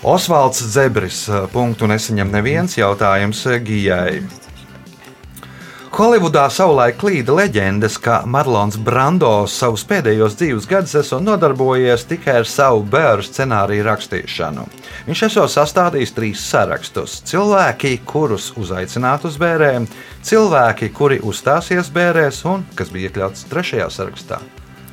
Osvalds 0.08 0.62
Zebris 0.72 1.26
punktu 1.52 1.90
nesaņem 1.90 2.32
neviens 2.32 2.78
jautājums 2.78 3.42
Gijai. 3.66 4.22
Holivudā 5.98 6.44
savulaik 6.54 7.00
klīda 7.02 7.34
leģendas, 7.34 7.96
ka 7.98 8.20
Marlons 8.30 8.76
Brando 8.86 9.32
savus 9.50 9.82
pēdējos 9.90 10.36
dzīves 10.38 10.66
gadus 10.70 10.92
esot 11.00 11.24
nodarbojies 11.26 12.04
tikai 12.06 12.36
ar 12.44 12.46
savu 12.46 12.84
bērnu 12.86 13.24
scenāriju 13.26 13.86
rakstīšanu. 13.88 14.66
Viņš 15.08 15.24
esot 15.26 15.50
sastādījis 15.50 16.12
trīs 16.14 16.44
sarakstus- 16.52 17.16
cilvēki, 17.32 17.96
kurus 18.06 18.52
uzaicināt 18.54 19.26
uz 19.26 19.40
bērēm, 19.42 19.88
cilvēki, 20.22 20.92
kuri 20.94 21.18
uzstāsies 21.18 21.90
bērēs, 21.90 22.44
un 22.46 22.68
kas 22.76 22.94
bija 22.94 23.10
iekļauts 23.10 23.48
trešajā 23.50 23.88
sarakstā. 23.90 24.38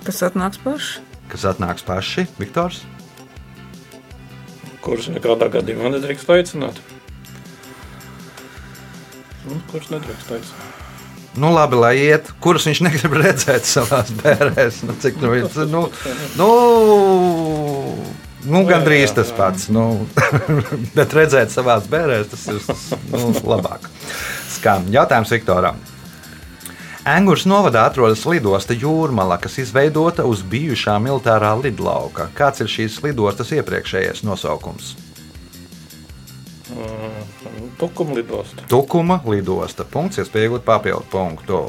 Kas 0.06 0.22
atnāks 0.22 0.56
paši? 0.64 1.02
Kas 1.28 1.44
atnāks 1.44 1.84
paši, 1.84 2.26
Viktors? 2.38 2.80
Kurus 4.80 5.08
nekādā 5.12 5.52
gadījumā 5.52 5.92
nedrīkst 5.98 6.32
aicināt? 6.32 6.80
Nu, 9.44 9.60
kurus 9.68 9.92
nedrīkst 9.92 10.32
aicināt? 10.38 10.83
Nu, 11.36 11.52
labi, 11.54 11.78
lai 11.80 11.94
iet, 11.98 12.30
kurus 12.42 12.66
viņš 12.68 12.82
negrib 12.86 13.16
redzēt 13.20 13.68
savā 13.68 14.02
bērnēs. 14.22 14.82
Nu, 14.88 14.98
cik 15.02 15.22
nu, 15.22 15.32
viņš, 15.34 15.56
nu, 15.72 15.86
nu, 16.40 16.50
nu, 18.50 18.62
gandrīz 18.68 19.14
tas 19.16 19.32
pats. 19.36 19.70
Nu, 19.74 20.04
bet 20.98 21.16
redzēt 21.16 21.54
savā 21.54 21.80
bērnēs, 21.90 22.30
tas 22.34 22.46
ir 22.52 22.62
nu, 23.14 23.32
labāk. 23.54 23.90
Skan 24.54 24.88
jautājums 24.94 25.34
Viktoram. 25.34 25.82
Angurs 27.04 27.42
novadā 27.44 27.82
atrodas 27.84 28.22
lidosta 28.24 28.72
Jūrmala, 28.72 29.36
kas 29.36 29.58
izveidota 29.60 30.24
uz 30.24 30.40
bijušā 30.40 30.94
militārā 31.04 31.50
lidlauka. 31.60 32.30
Kāds 32.32 32.64
ir 32.64 32.70
šīs 32.72 33.02
lidostas 33.04 33.52
iepriekšējais 33.52 34.24
nosaukums? 34.24 34.94
Tukuma 37.78 38.14
lidosta. 38.14 38.62
Tukuma 38.70 39.20
lidosta. 39.26 39.84
Punkts, 39.84 40.20
iespēja 40.22 40.48
iegūt 40.48 40.64
papildu 40.66 41.04
punktu. 41.10 41.60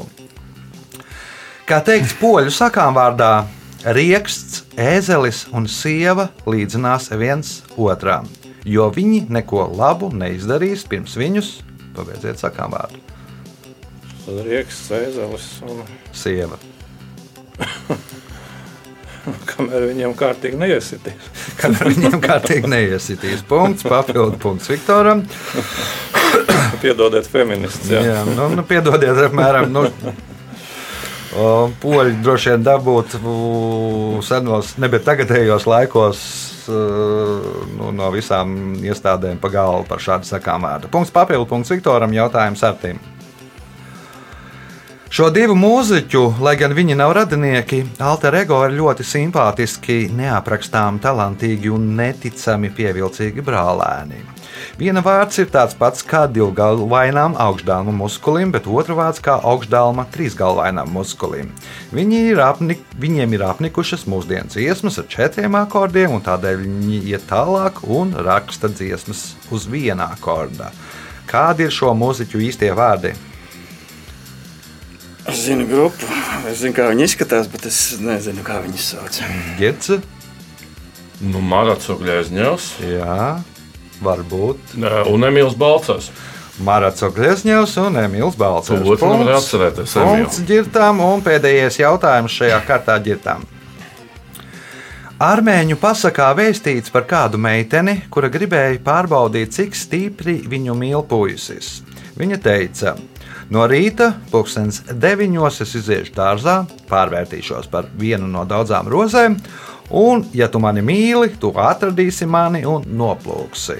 Kā 1.66 1.80
teikts 1.82 2.14
poļu 2.20 2.52
sakām 2.54 2.94
vārdā, 2.94 3.46
rieksts, 3.96 4.62
ēzelis 4.78 5.44
un 5.50 5.66
sieva 5.66 6.28
līdzinās 6.46 7.10
viens 7.18 7.56
otram, 7.74 8.28
jo 8.62 8.86
viņi 8.94 9.24
neko 9.34 9.66
labu 9.74 10.12
neizdarīs 10.14 10.86
pirms 10.86 11.18
viņus, 11.18 11.50
pabeidziet 11.98 12.38
sakām 12.38 12.76
vārdu. 12.76 13.02
Rieksts, 14.46 14.90
ēzelis 14.94 15.50
un 15.66 15.82
sieva. 16.14 16.58
Kamēr 19.50 19.88
viņiem 19.90 20.14
kārtīgi 20.18 20.60
neiesitīs. 20.60 21.30
Kamēr 21.60 21.90
viņiem 21.92 22.20
kārtīgi 22.22 22.70
neiesitīs. 22.70 23.44
Punkts, 23.48 23.86
papildu 23.86 24.38
punkts 24.42 24.70
Viktoram. 24.72 25.24
Piedodiet, 26.82 27.28
feminists. 27.30 27.90
Jā, 27.90 28.02
jā 28.04 28.22
nu, 28.28 28.48
nu, 28.54 28.64
piedodiet, 28.66 29.18
apmēram. 29.28 29.70
Nu, 29.72 29.86
Poļi 31.36 32.14
droši 32.24 32.54
vien 32.54 32.62
dabūtu 32.64 33.18
senos, 34.24 34.70
ne 34.80 34.88
bet 34.88 35.04
tagadējos 35.04 35.66
laikos 35.68 36.22
nu, 36.70 37.90
no 37.92 38.08
visām 38.14 38.78
iestādēm 38.80 39.36
pa 39.42 39.50
galvu 39.52 39.84
par 39.90 40.00
šādu 40.00 40.28
sakām 40.30 40.64
vārdu. 40.64 40.88
Punkts 40.92 41.12
papildu 41.12 41.44
punkts 41.50 41.74
Viktoram, 41.74 42.14
jautājums 42.16 42.64
ar 42.64 42.78
tīm. 42.80 43.02
Šo 45.06 45.28
divu 45.30 45.54
mūziķu, 45.54 46.20
lai 46.42 46.56
gan 46.58 46.72
viņi 46.74 46.96
nav 46.98 47.12
radinieki, 47.14 47.78
alter 48.02 48.34
ego 48.40 48.56
ir 48.66 48.72
ļoti 48.74 49.04
simpātiski, 49.06 50.08
neaprakstām, 50.10 50.98
talantīgi 50.98 51.70
un 51.70 51.92
neticami 51.94 52.72
pievilcīgi 52.74 53.44
brālēni. 53.46 54.18
Viena 54.80 55.04
vārds 55.06 55.38
ir 55.38 55.46
tāds 55.54 55.76
pats 55.78 56.02
kā 56.02 56.24
divgalvainām 56.26 57.36
augšdālma 57.38 57.94
muskulim, 57.94 58.50
bet 58.50 58.66
otra 58.66 58.96
vārds 58.98 59.22
kā 59.22 59.36
augšdālma 59.46 60.08
trīsgalvainām 60.10 60.90
muskulim. 60.90 61.54
Viņi 61.94 62.24
ir 62.32 62.42
apnik, 62.42 62.82
viņiem 62.98 63.38
ir 63.38 63.46
apnikušas 63.46 64.08
mūsdienu 64.10 64.50
dziesmas 64.50 64.98
ar 64.98 65.06
četriem 65.12 65.54
akordiem, 65.62 66.18
un 66.18 66.26
tādēļ 66.26 66.60
viņi 66.64 67.00
iet 67.12 67.30
tālāk 67.30 67.78
un 67.86 68.10
raksta 68.26 68.72
dziesmas 68.74 69.36
uz 69.54 69.70
viena 69.70 70.10
akorda. 70.18 70.74
Kādi 71.30 71.70
ir 71.70 71.78
šo 71.78 71.94
mūziķu 71.94 72.42
īstie 72.50 72.74
vārdi? 72.74 73.14
Es 75.26 75.42
zinu 75.42 75.66
grupu, 75.66 76.06
es 76.46 76.60
zinu, 76.62 76.74
kā 76.76 76.86
viņi 76.92 77.06
izskatās, 77.08 77.48
bet 77.50 77.66
es 77.66 77.80
nezinu, 77.98 78.44
kā 78.46 78.60
viņi 78.62 78.78
sauc. 78.78 79.18
Girts. 79.58 79.96
Nu, 81.18 81.40
Marats 81.42 81.88
Ogļēzņevs. 81.90 82.68
Jā, 82.86 83.18
varbūt. 84.04 84.76
Un 85.10 85.26
Emīls 85.26 85.56
Balcers. 85.58 86.12
Marats 86.62 87.02
Ogļēzņevs 87.04 87.74
un 87.82 87.98
Emīls 88.04 88.38
Balcers. 88.38 88.84
To 88.84 88.94
otru 88.94 89.10
nevar 89.16 89.40
atcerēties. 89.40 89.96
Punkts 89.98 90.40
ģirtām 90.48 91.02
un 91.04 91.24
pēdējais 91.26 91.80
jautājums 91.82 92.36
šajā 92.36 92.62
kārtā 92.68 92.96
ģirtām. 93.04 93.44
Armēņu 95.26 95.78
pasakā 95.80 96.28
vēstīts 96.36 96.92
par 96.92 97.06
kādu 97.08 97.40
meiteni, 97.40 98.02
kura 98.12 98.28
gribēja 98.28 98.76
pārbaudīt, 98.84 99.54
cik 99.56 99.76
stipri 99.76 100.38
viņu 100.44 100.76
mīl 100.76 101.04
puisis. 101.08 101.78
Viņa 102.20 102.40
teica, 102.44 102.92
No 103.54 103.62
rīta, 103.70 104.10
pulkstenis 104.32 104.80
deviņos, 104.90 105.60
es 105.62 105.74
iziešu 105.78 106.16
dārzā, 106.16 106.56
pārvērtīšos 106.90 107.68
par 107.70 107.86
vienu 107.94 108.26
no 108.26 108.42
daudzām 108.48 108.88
rozēm, 108.90 109.36
un, 109.94 110.24
ja 110.34 110.48
tu 110.50 110.58
mani 110.62 110.82
mīli, 110.82 111.36
tu 111.38 111.52
atradīsi 111.54 112.26
mani 112.26 112.64
un 112.66 112.82
noplūksi. 112.98 113.78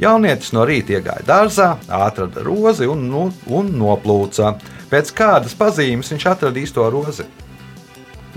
Jaunietis 0.00 0.54
no 0.54 0.62
rīta 0.64 0.94
iegāja 0.94 1.26
dārzā, 1.26 1.72
atrada 1.90 2.44
rozi 2.46 2.86
un, 2.88 3.02
nu, 3.10 3.26
un 3.50 3.72
noplūca. 3.80 4.54
Pēc 4.90 5.10
kādas 5.18 5.56
pazīmes 5.58 6.08
viņš 6.14 6.26
atradīs 6.30 6.72
to 6.74 6.86
rozi? 6.94 7.26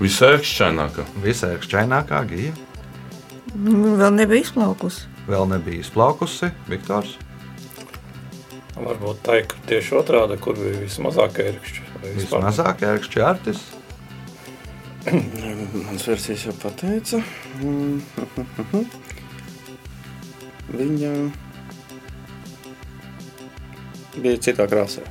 Visērkšķainākā. 0.02 1.06
Visērkšķainākā 1.24 2.24
gija. 2.34 2.56
Vēl 3.54 4.18
nebija 4.18 4.42
izplaukusi. 4.42 5.06
Vēl 5.30 5.46
nebija 5.54 5.86
izplaukusi, 5.86 6.50
Viktors. 6.68 7.14
Varbūt 8.74 9.20
tā 9.26 9.38
ir 9.42 9.46
tieši 9.70 9.96
otrādi, 10.00 10.38
kur 10.42 10.58
bija 10.58 10.80
vismazāk 10.82 11.40
ērkšķi. 11.44 11.82
Vismazāk 12.18 12.82
ērkšķi 12.88 13.20
artis. 13.24 13.60
Mans 15.86 16.08
versijas 16.08 16.46
jau 16.48 16.56
pateica. 16.58 17.20
Viņa 20.74 21.12
bija 24.24 24.38
citā 24.48 24.66
krāsā. 24.70 25.04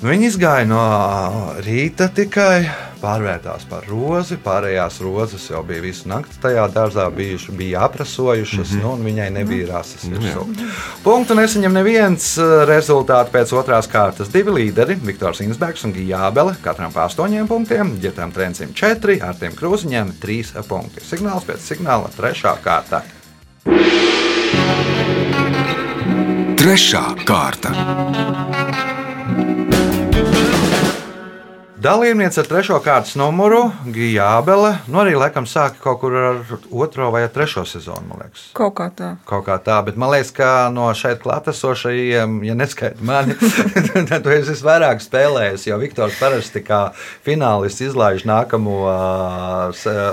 Viņi 0.00 0.30
izgāja 0.30 0.64
no 0.68 0.84
rīta 1.64 2.08
tikai 2.12 2.89
pārvērtās 3.00 3.66
par 3.70 3.86
rozi. 3.88 4.38
Pārējās 4.44 5.00
rozes 5.04 5.48
jau 5.50 5.62
bija 5.66 5.82
visu 5.84 6.08
nakti 6.10 6.38
tajā 6.42 6.66
dārzā, 6.74 7.06
bijuši, 7.14 7.54
bija 7.56 7.84
aprasojušas, 7.88 8.70
mm 8.70 8.78
-hmm. 8.78 8.82
nu, 8.82 8.92
un 8.92 9.04
viņai 9.04 9.30
nebija 9.30 9.66
rases. 9.72 10.04
Mm 10.04 10.14
-hmm. 10.14 10.70
Punktu 11.04 11.34
nesaņem 11.34 11.72
neviens 11.72 12.38
rezultāts 12.68 13.30
pēc 13.32 13.54
otrās 13.54 13.88
kārtas. 13.88 14.32
Divi 14.32 14.50
līderi, 14.50 14.98
Viktors 15.02 15.40
Insbergs 15.40 15.84
un 15.84 15.92
Gijābele, 15.92 16.54
katram 16.62 16.92
pa 16.92 17.06
astoņiem 17.08 17.46
punktiem, 17.46 17.96
ģetam 18.00 18.32
trencim 18.32 18.74
četri, 18.74 19.20
ar 19.20 19.34
tiem 19.34 19.52
krūziņiem 19.52 20.12
trīs 20.20 20.52
punkti. 20.68 21.00
Signāls 21.00 21.44
pēc 21.44 21.58
signāla 21.58 22.08
trešā 22.16 22.56
kārta. 22.64 23.02
Trešā 26.56 27.04
kārta. 27.24 28.59
Dalībniece 31.80 32.42
ar 32.42 32.46
trešo 32.46 32.76
kārtas 32.84 33.14
numuru 33.16 33.70
Gija 33.88 34.26
Abele. 34.36 34.74
Nu, 34.92 34.98
arī 35.00 35.14
laikam 35.16 35.46
sāka 35.48 35.78
kaut 35.80 36.02
kur 36.02 36.12
ar 36.12 36.40
otro 36.76 37.06
vai 37.14 37.22
ar 37.24 37.30
trešo 37.32 37.62
sezonu, 37.64 38.02
man 38.10 38.20
liekas. 38.20 38.42
Kaut 38.58 38.74
kā 38.76 38.90
tā. 38.92 39.14
Kaut 39.24 39.46
kā 39.46 39.56
tā, 39.64 39.78
bet 39.86 39.96
man 39.96 40.12
liekas, 40.12 40.28
ka 40.36 40.50
no 40.74 40.90
šeit 40.92 41.22
klātesošajiem, 41.24 42.34
ja 42.44 42.56
neskaita 42.58 43.00
mani, 43.00 43.32
tad 44.10 44.26
tu 44.26 44.34
esi 44.34 44.58
vairāk 44.60 45.00
spēlējis. 45.00 45.64
Jo 45.70 45.78
Viktors 45.80 46.18
parasti 46.20 46.60
kā 46.66 46.82
finālists 47.24 47.80
izlaiž 47.88 48.26
nākamo 48.28 48.76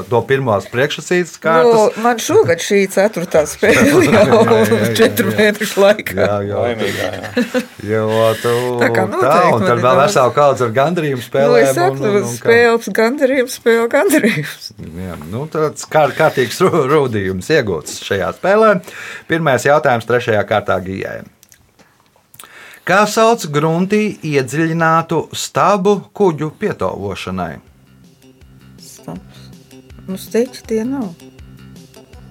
to 0.08 0.24
pirmās 0.32 0.70
priekšsacītas 0.72 1.36
Nu, 1.36 1.44
kārtas. 1.50 2.00
man 2.04 2.24
šogad 2.24 2.64
šī 2.64 2.80
ceturtā 2.96 3.44
spēle 3.58 3.90
jau 3.92 4.06
jā, 4.08 4.24
jā. 4.24 4.94
četru 5.02 5.36
mēnešu 5.36 5.84
laikā. 5.84 6.16
Jā, 6.16 6.40
jā, 6.48 6.64
Laimīgā, 6.64 7.12
jā. 7.20 7.62
jo 7.92 8.08
tu 8.40 8.56
Tā 8.80 8.90
kā 8.96 9.04
tā, 9.04 9.12
noteikti 9.12 9.52
un 9.52 9.60
man 9.60 9.68
tad 9.68 9.84
vēl 9.84 9.84
daudz. 9.84 10.02
vesela 10.06 10.36
kaudze 10.40 10.68
ar 10.70 10.74
gandrījumu 10.80 11.22
Nu, 11.22 11.28
spēlēm. 11.28 11.56
Es 11.62 11.76
saku, 11.76 11.96
un- 12.04 12.10
un- 12.10 12.24
un 12.24 12.30
spēles 12.34 12.90
gandarījums, 13.00 13.56
spēle 13.60 13.88
gandarījums. 13.92 14.68
Jā, 14.80 15.16
nu, 15.32 15.46
tāds 15.52 15.86
kā, 15.90 16.06
kārtīgs 16.18 16.60
rūdījums 16.92 17.50
iegūts 17.58 18.02
šajā 18.08 18.30
spēlē. 18.40 18.72
Pirmais 19.28 19.66
jautājums 19.68 20.06
trešajā 20.10 20.44
kārtā 20.50 20.78
gijai. 20.86 21.24
Kā 22.88 23.02
sauc 23.12 23.44
gruntī 23.52 24.18
iedziļinātu 24.24 25.28
stabu 25.36 25.98
kuģu 26.16 26.52
pietovošanai? 26.60 27.58
Stabs. 28.80 29.42
Nu, 30.08 30.16
steķi 30.16 30.62
tie 30.70 30.84
nav. 30.88 31.10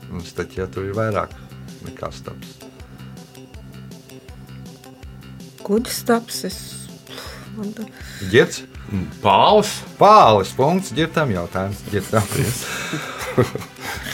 Mums 0.08 0.32
taču 0.32 0.62
ja, 0.62 0.66
tur 0.72 0.86
ir 0.88 0.94
vairāk 0.96 1.34
nekā 1.84 2.08
stabs. 2.14 2.54
Kuģis 5.66 5.98
stabs. 6.04 6.44
Es... 6.48 6.58
Girts? 8.30 8.62
Pāles. 9.22 9.72
Pāles 9.98 10.52
punkts, 10.54 10.92
ģirtam 10.94 11.32
jautājums. 11.34 11.82
Ģirtam. 11.90 12.22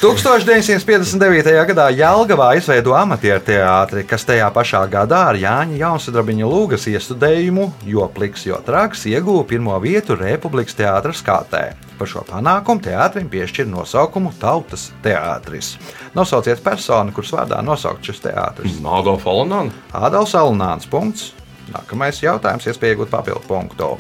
1959. 0.01 1.53
gadā 1.71 1.87
Jālgavā 1.93 2.49
izveidoja 2.59 3.03
amatieru 3.05 3.43
teātri, 3.45 4.07
kas 4.09 4.25
tajā 4.29 4.49
pašā 4.55 4.83
gadā 4.91 5.21
ar 5.31 5.39
Jāņa 5.39 5.77
Jaunsudrabiņa 5.83 6.49
lūgas 6.49 6.89
iestudējumu, 6.91 7.69
jo 7.87 8.09
pliks, 8.15 8.47
jo 8.49 8.59
traks, 8.65 9.05
ieguva 9.11 9.45
pirmo 9.49 9.77
vietu 9.83 10.17
Republikas 10.19 10.79
teātras 10.79 11.23
kārtē. 11.27 11.75
Par 12.01 12.11
šo 12.11 12.25
panākumu 12.27 12.83
teātrim 12.83 13.29
piešķir 13.31 13.69
nosaukumu 13.71 14.33
Tautas 14.41 14.89
teātris. 15.05 15.77
Nosauciet 16.17 16.65
personu, 16.65 17.13
kuras 17.15 17.31
vārdā 17.37 17.61
nosaukt 17.63 18.09
šis 18.09 18.25
teātris. 18.25 18.81
Adolfa 18.83 19.31
Alanāna. 19.31 19.77
Ādams 19.95 20.35
Alnāns. 20.41 20.89
Punkts. 20.91 21.31
Nākamais 21.73 22.19
jautājums, 22.25 22.67
iespēja 22.69 22.97
iegūt 22.97 23.13
papildu 23.13 23.45
punktu. 23.47 23.95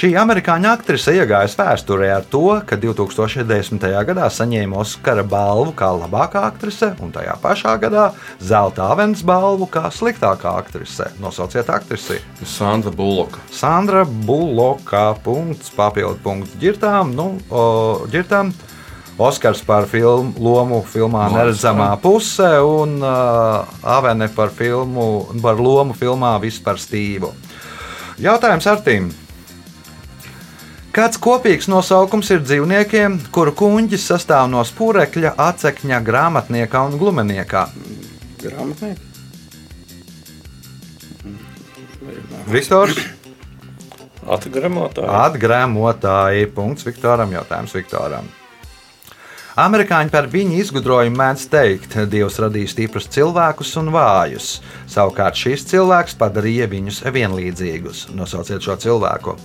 Šī 0.00 0.14
amerikāņu 0.16 0.64
aktrise 0.70 1.12
iegājas 1.12 1.52
vēsturē 1.58 2.06
ar 2.14 2.22
to, 2.32 2.54
ka 2.64 2.78
2010. 2.80 3.82
gadā 4.08 4.30
saņēma 4.32 4.78
Oskara 4.80 5.20
balvu 5.28 5.74
kā 5.76 5.90
labākā 5.92 6.40
aktrise 6.46 6.88
un 7.04 7.12
tajā 7.12 7.34
pašā 7.42 7.74
gadā 7.82 8.06
zelta 8.40 8.86
avens 8.94 9.20
balvu 9.20 9.68
kā 9.68 9.90
sliktākā 9.92 10.54
aktrise. 10.62 11.10
Nosauciet 11.20 11.68
aktrisi. 11.68 12.16
Sandra 12.48 12.94
Buloka. 12.96 13.44
Sandra 13.52 14.06
Buloka. 14.08 15.04
Punkts, 15.20 15.68
papildu 15.76 16.16
punkts 16.24 16.56
ģirtām. 16.64 17.12
Nu, 17.12 17.34
o, 17.52 17.68
ģirtām. 18.08 18.56
Oskars 19.20 19.60
par 19.68 19.84
filmu, 19.84 20.32
lomu 20.40 20.80
filmā 20.80 21.28
Neredzamā 21.28 21.92
puse 22.00 22.54
un 22.64 23.02
uh, 23.04 23.68
Avene 23.84 24.32
par, 24.32 24.48
filmu, 24.48 25.26
par 25.44 25.60
lomu 25.60 25.92
filmā 25.92 26.38
Vispār 26.40 26.80
stīvu. 26.80 27.36
Jautājums 28.16 28.76
Artīm. 28.78 29.12
Kāds 30.90 31.20
kopīgs 31.22 31.68
nosaukums 31.70 32.32
ir 32.34 32.40
dzīvniekiem, 32.42 33.20
kuru 33.30 33.52
kuņģis 33.54 34.08
sastāv 34.10 34.48
no 34.50 34.64
spūrekļa, 34.66 35.36
acekņa, 35.38 36.00
grāmatnieka 36.02 36.82
un 36.88 36.96
glumenieka? 36.98 37.68
Grāmatnieki. 38.42 39.06
Viktors, 42.50 42.98
Atgremotāji. 44.26 45.08
atgrēmotāji. 45.20 46.50
Punkts 46.54 46.86
Viktoram. 46.86 47.30
Jautājums 47.38 47.74
Viktoram. 47.74 48.26
Amerikāņi 49.60 50.10
par 50.10 50.26
viņu 50.30 50.58
izgudrojumu 50.62 51.18
mēdz 51.20 51.46
teikt, 51.52 51.88
ka 51.94 52.06
Dievs 52.10 52.38
radīja 52.42 52.70
stiprus 52.70 53.08
cilvēkus 53.12 53.74
un 53.80 53.90
vājus. 53.94 54.60
Savukārt 54.90 55.38
šis 55.38 55.66
cilvēks 55.70 56.18
padarīja 56.18 56.66
viņus 56.70 57.02
vienlīdzīgus. 57.14 58.08
Nosauciet 58.14 58.62
šo 58.64 58.78
cilvēku. 58.80 59.36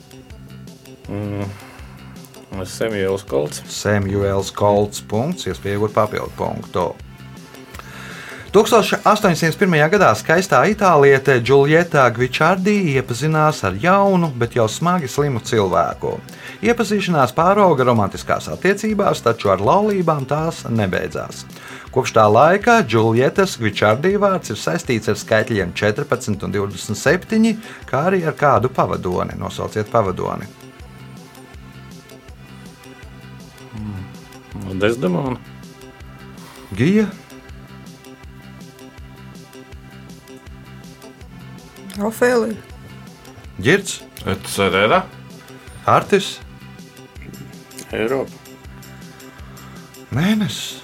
Semjēlis 2.65 3.25
Kolts. 3.27 3.63
Samuels 3.69 4.51
Kolts. 4.55 5.03
Punkts, 5.05 5.49
iespējot 5.51 5.93
papildu 5.93 6.31
punktu. 6.37 6.93
1801. 8.55 9.73
gadā 9.91 10.13
skaistā 10.15 10.61
itāliete 10.71 11.41
Giulietta 11.43 12.05
Gvičardī 12.07 12.93
iepazinās 12.93 13.59
ar 13.67 13.75
jaunu, 13.75 14.29
bet 14.31 14.55
jau 14.55 14.69
smagi 14.71 15.09
slimu 15.11 15.41
cilvēku. 15.43 16.13
Iepazīšanās 16.63 17.35
pārauga 17.35 17.83
romantiskās 17.83 18.47
attiecībās, 18.53 19.25
taču 19.27 19.51
ar 19.51 19.59
laulībām 19.59 20.23
tās 20.23 20.63
nebeidzās. 20.71 21.43
Kopš 21.91 22.15
tā 22.15 22.29
laika 22.31 22.79
Giulietas 22.87 23.59
Gvičardī 23.59 24.15
vārds 24.15 24.55
ir 24.55 24.63
saistīts 24.63 25.11
ar 25.11 25.19
skaitļiem 25.19 25.75
14 25.75 26.47
un 26.47 26.55
27, 26.55 27.57
kā 27.91 28.07
arī 28.07 28.23
ar 28.23 28.39
kādu 28.39 28.71
pavadoni. 28.71 29.35
Nosauciet 29.35 29.91
pavadoni. 29.91 30.64
Desdemona. 34.79 35.39
Gija, 36.75 37.05
Ofēlija. 42.03 42.55
Girts, 43.61 44.01
Cerera. 44.51 45.05
Artis. 45.85 46.39
Eiropa. 47.93 48.31
Mēnesis. 50.15 50.81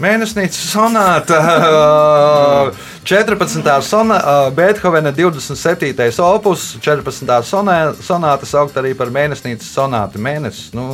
Mēnesnīca 0.00 0.56
sonāta, 0.56 1.36
14. 3.04 3.82
Sona, 3.82 4.50
Beethovena 4.50 5.12
27. 5.12 6.22
opus, 6.24 6.78
14. 6.80 7.42
Sonē, 7.44 7.76
sonāta 8.00 8.48
saukt 8.48 8.78
arī 8.80 8.94
par 8.96 9.12
mēnesnīcas 9.12 9.68
sonātu. 9.76 10.22
Mēnesis, 10.24 10.70
nu, 10.72 10.86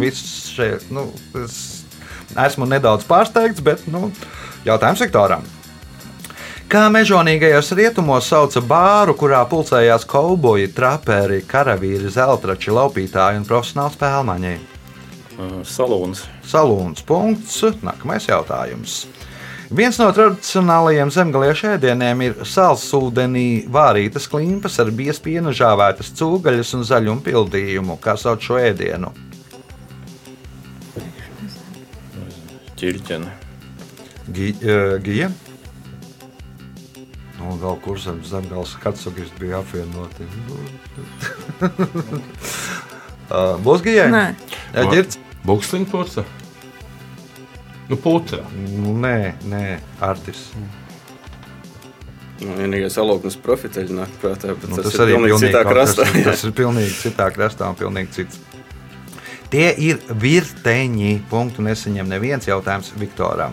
viss 0.00 0.48
šeit, 0.54 0.86
nu, 0.94 1.10
es 1.42 1.84
esmu 2.46 2.68
nedaudz 2.70 3.04
pārsteigts, 3.04 3.60
bet, 3.60 3.84
nu, 3.92 4.08
jautājums 4.64 5.04
Viktoram. 5.04 5.44
Kā 6.72 6.86
mežonīgajos 6.88 7.74
rietumos 7.76 8.30
sauca 8.32 8.62
bāru, 8.64 9.12
kurā 9.14 9.42
pulcējās 9.46 10.08
kauboji, 10.08 10.72
traperi, 10.72 11.42
karavīri, 11.44 12.08
zeltrači, 12.10 12.72
laupītāji 12.72 13.42
un 13.42 13.44
profesionāli 13.46 13.94
spēlmaņi? 13.98 14.54
Salūns. 15.68 16.24
Salūns 16.48 17.04
punkts. 17.04 17.60
Nākamais 17.84 18.30
jautājums. 18.30 19.02
Viens 19.72 19.96
no 19.98 20.10
tradicionālajiem 20.12 21.08
zemgaliešu 21.14 21.70
ēdieniem 21.74 22.20
ir 22.26 22.34
sālsūdenī 22.46 23.64
vārītas 23.72 24.26
klimpas 24.30 24.76
ar 24.82 24.90
biespienu 24.94 25.54
žāvētas 25.56 26.10
cūgaļas 26.18 26.74
un 26.76 26.84
zaļumu 26.84 27.24
pildījumu. 27.24 27.96
Kā 28.04 28.16
sauc 28.20 28.44
šo 28.44 28.58
ēdienu? 28.60 29.10
Ķirķene. 32.76 33.30
Gi- 34.34 34.56
eh, 34.60 34.98
Gija. 35.04 35.30
Nu, 37.38 37.56
vēl 37.60 37.76
kursam 37.84 38.20
zemgals 38.24 38.76
katsugis 38.82 39.28
bija 39.40 39.58
apvienoti. 39.60 40.24
Būs 43.64 43.82
gijai? 43.84 44.08
Nē. 44.12 44.24
Ģirds? 44.92 45.18
Buksliņa 45.44 45.88
purca. 45.90 46.24
Nu, 47.88 47.96
putra. 48.00 48.38
Nu, 48.54 48.94
Nē, 48.98 49.34
nē, 49.44 49.78
Artis. 50.00 50.46
Nu, 52.40 52.54
vienīgais 52.58 52.96
aloknis 52.98 53.36
profiteļi 53.40 53.94
nāk 53.94 54.14
prātā, 54.22 54.54
bet 54.58 54.68
Nu, 54.68 54.76
tas, 54.80 54.90
tas 54.92 54.94
ir 55.04 55.12
pilnīgi 55.14 55.38
citā 55.44 55.62
kaut 55.62 55.72
krastā. 55.74 56.04
kas- 56.12 56.24
Tas 56.24 56.44
ir 56.44 56.52
pilnīgi 56.52 56.94
citā 57.02 57.28
krastā 57.32 57.68
un 57.68 57.76
pilnīgi 57.78 58.10
cits. 58.16 58.38
Tie 59.50 59.68
ir 59.78 60.00
virteņi. 60.08 61.20
Punktu 61.30 61.62
nesaņem 61.62 62.08
neviens 62.08 62.46
jautājums 62.48 62.90
Viktoram. 62.98 63.52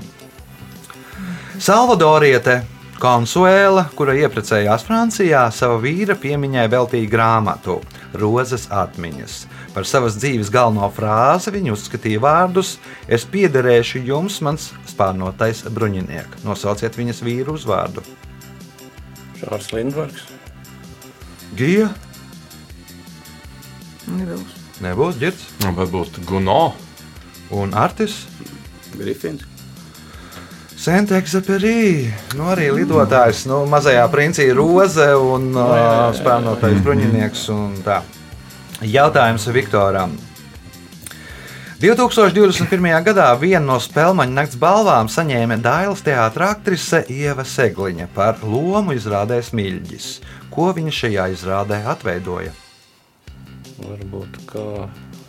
Salvadoriete 1.60 2.62
Konsuēla, 3.02 3.88
kura 3.98 4.13
iepriecējās 4.13 4.84
Francijā, 4.86 5.48
sava 5.54 5.80
vīra 5.82 6.13
piemiņai 6.22 6.67
veltīja 6.70 7.10
grāmatu 7.10 7.80
Rozes 8.13 8.67
atmiņas. 8.70 9.46
Par 9.71 9.88
savas 9.88 10.17
dzīves 10.19 10.51
galveno 10.51 10.89
frāzi 10.91 11.53
viņa 11.55 11.73
uzskatīja 11.75 12.19
vārdus: 12.23 12.75
Es 13.07 13.23
piederēšu 13.23 14.03
jums, 14.07 14.41
mans 14.43 14.71
spārnotais 14.91 15.63
bruņinieks. 15.71 16.43
Nosauciet 16.47 16.99
viņas 16.99 17.23
vīru 17.23 17.55
uzvārdu. 17.55 18.03
Čārs 19.39 19.71
Lindbergs. 19.73 20.27
Gija, 21.57 21.89
Nebūs. 24.12 24.57
Nebūs 24.81 25.17
ģirds. 25.21 25.45
Varbūt 25.77 26.19
Guno. 26.27 26.73
Un 27.53 27.75
Artis. 27.77 28.25
Grifins. 28.97 29.47
Sentexaperī, 30.81 32.10
nu 32.34 32.47
arī 32.49 32.71
lidotājs, 32.73 33.43
nu, 33.45 33.60
mazajā 33.69 34.01
princī 34.10 34.47
Roze 34.57 35.12
un 35.13 35.51
uh, 35.53 36.07
spēnotais 36.17 36.79
bruņinieks 36.81 37.43
un 37.53 37.75
tā. 37.86 37.99
Jautājums 38.82 39.46
Viktoram. 39.54 40.15
2021. 41.82 42.88
gadā 43.06 43.28
vienu 43.38 43.67
no 43.67 43.76
spēļu 43.82 44.26
nakts 44.30 44.58
balvām 44.58 45.10
saņēma 45.10 45.60
Dailas 45.62 46.02
teātris 46.06 46.50
aktrise 46.50 47.02
Ieva 47.10 47.46
Segliņa 47.46 48.08
par 48.15 48.41
lomu 48.41 48.94
izrādē 48.98 49.38
Smilģis. 49.46 50.08
Ko 50.54 50.72
viņa 50.74 50.94
šajā 50.98 51.28
izrādē 51.34 51.80
atveidoja? 51.94 52.54
Varbūt 53.82 54.41
kā 54.50 54.65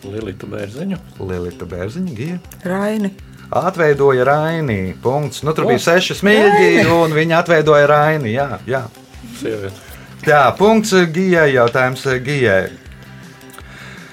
Lilita 0.08 0.48
Bērziņa. 0.48 1.00
Lilita 1.20 1.68
Bērziņa, 1.68 2.16
Gija. 2.16 2.40
Raini. 2.64 3.12
Atveidoja 3.52 4.24
Raini. 4.28 4.94
Punkts. 5.02 5.44
Nu, 5.44 5.52
tur 5.52 5.68
bija 5.68 5.80
seši 5.92 6.16
smilģi, 6.22 6.86
un 6.88 7.12
viņi 7.16 7.36
atveidoja 7.36 7.88
Raini. 7.88 8.32
Jā, 8.32 8.48
jā. 8.68 8.86
Sieviete. 9.40 9.76
Jā, 10.24 10.46
punkts 10.56 10.96
Gijai. 11.12 11.50
Jautājums 11.52 12.08
Gijai. 12.24 12.81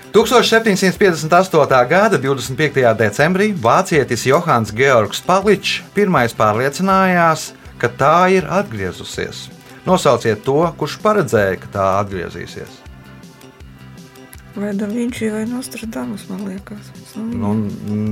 1758. 0.09 1.85
gada 1.85 2.17
25. 2.17 2.81
decembrī 2.97 3.51
vācietis 3.53 4.25
Johans 4.25 4.71
Georgs 4.73 5.21
Paličs 5.21 5.83
pirmais 5.93 6.33
pārliecinājās, 6.33 7.51
ka 7.77 7.91
tā 7.93 8.15
ir 8.33 8.47
atgriezusies. 8.49 9.47
Nosauciet 9.85 10.41
to, 10.41 10.63
kurš 10.81 10.97
paredzēja, 11.03 11.59
ka 11.61 11.69
tā 11.75 11.85
atgriezīsies. 11.99 12.79
Vai 14.57 14.73
viņš 14.73 15.21
ir 15.27 15.35
vai 15.37 15.45
Nostradamus, 15.45 16.25
man 16.31 16.41
liekas. 16.49 16.89
Nu 17.13 17.53
Nu, 17.53 17.53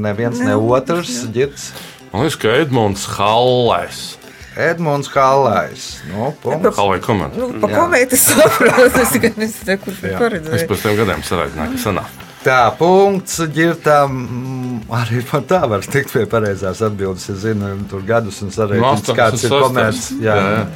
neviens, 0.06 0.38
ne 0.38 0.54
Ne 0.54 0.56
otrs, 0.56 1.26
ģirds. 1.34 1.72
Man 2.14 2.28
liekas, 2.28 2.38
ka 2.38 2.54
Edmunds 2.62 3.10
Hallais. 3.18 4.20
Edmunds 4.58 5.10
Hallais. 5.14 5.88
Nu, 6.10 6.32
punkts. 6.42 6.78
Hallai 6.80 7.00
komanda. 7.04 7.38
Nu, 7.38 7.52
pa 7.62 7.70
komēti 7.70 8.18
saprotu, 8.18 9.04
es 9.04 9.14
gan 9.22 9.36
nezinu, 9.38 9.78
kurš 9.84 10.00
Jā. 10.02 10.32
ir 10.32 10.56
Es 10.58 10.66
pēc 10.70 10.86
tam 10.88 10.98
gadiem 10.98 11.22
sarādināju, 11.28 11.76
ka 11.76 11.84
sanāk. 11.84 12.24
Tā, 12.48 12.60
punkts 12.80 13.40
ģirtām. 13.54 14.14
mm, 14.24 14.80
Arī 14.98 15.22
par 15.30 15.42
tā 15.50 15.62
var 15.70 15.82
tikt 15.84 16.14
pie 16.14 16.26
pareizās 16.32 16.82
atbildes. 16.86 17.30
Es 17.34 17.42
zinu, 17.44 17.74
tur 17.92 18.02
gadus 18.08 18.42
un 18.46 18.54
sarēķins, 18.56 19.10
kāds 19.14 19.44
ir 19.44 19.52
86. 19.52 19.64
komercs. 19.66 20.06
Jā. 20.24 20.36
Jā, 20.38 20.54
jā. 20.56 20.68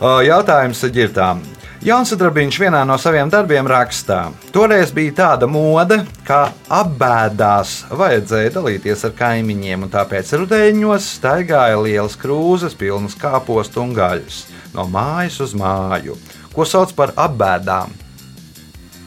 Uh, 0.00 0.20
Jautājums 0.24 0.80
ģirtām. 0.96 1.42
Jānis 1.80 2.10
Drabiņš 2.12 2.56
vienā 2.60 2.82
no 2.84 2.98
saviem 3.00 3.30
darbiem 3.32 3.64
rakstā, 3.64 4.34
toreiz 4.52 4.90
bija 4.92 5.14
tāda 5.16 5.46
mode, 5.48 5.96
ka 6.28 6.50
apbēdās 6.76 7.86
vajadzēja 7.96 8.50
dalīties 8.58 9.06
ar 9.08 9.14
kaimiņiem, 9.16 9.86
un 9.86 9.92
tāpēc 9.94 10.34
rudēņos 10.42 11.06
staigāja 11.16 11.78
lielas 11.80 12.18
krūzes, 12.20 12.76
pilnas 12.76 13.16
kāpostu 13.16 13.80
un 13.80 13.96
gaļas 13.96 14.42
no 14.76 14.84
mājas 14.92 15.40
uz 15.40 15.56
māju, 15.56 16.18
ko 16.52 16.68
sauc 16.68 16.92
par 16.98 17.14
apbēdām. 17.16 17.96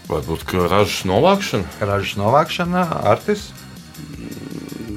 Varbūt 0.10 0.50
ka 0.50 0.66
ražas 0.66 1.06
novākšana. 1.06 1.78
Ražas 1.78 2.18
novākšana, 2.18 2.88
artis, 3.14 3.52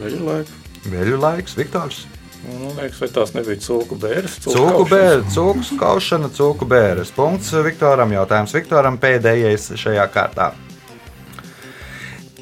Veļu 0.00 0.24
laiku. 0.24 0.60
veļu 0.88 1.20
laiks, 1.20 1.60
Viktors. 1.60 2.06
Nu, 2.46 2.70
liekas, 2.76 3.00
vai 3.02 3.08
tās 3.10 3.32
nebija 3.34 3.58
cūku 3.64 3.98
bēres? 3.98 4.36
Cūku 4.44 4.84
bērnu, 4.90 5.26
cūku 5.34 5.64
skaušana, 5.72 6.30
cūku 6.36 6.68
bērres. 6.70 7.10
Punkts 7.16 7.50
Viktoram. 7.66 8.14
Jautājums 8.14 8.54
Viktoram 8.54 9.00
pēdējais 9.02 9.72
šajā 9.82 10.06
kārtā. 10.14 10.52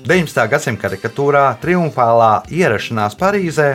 19. 0.04 0.42
gadsimta 0.52 0.84
karikatūrā 0.84 1.46
triumfālā 1.62 2.42
ierašanās 2.52 3.16
Parīzē 3.16 3.68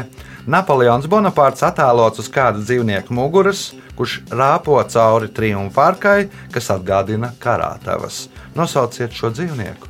Napoleons 0.50 1.08
Bonapārts 1.10 1.66
attēlots 1.66 2.22
uz 2.22 2.30
kāda 2.34 2.62
dzīvnieka 2.62 3.14
muguras, 3.14 3.72
kurš 3.98 4.20
rāpo 4.30 4.78
cauri 4.94 5.32
triumfa 5.34 5.88
arkai, 5.92 6.20
kas 6.54 6.70
atgādina 6.74 7.34
karātavas. 7.42 8.28
Nosauciet 8.58 9.14
šo 9.18 9.34
dzīvnieku. 9.34 9.90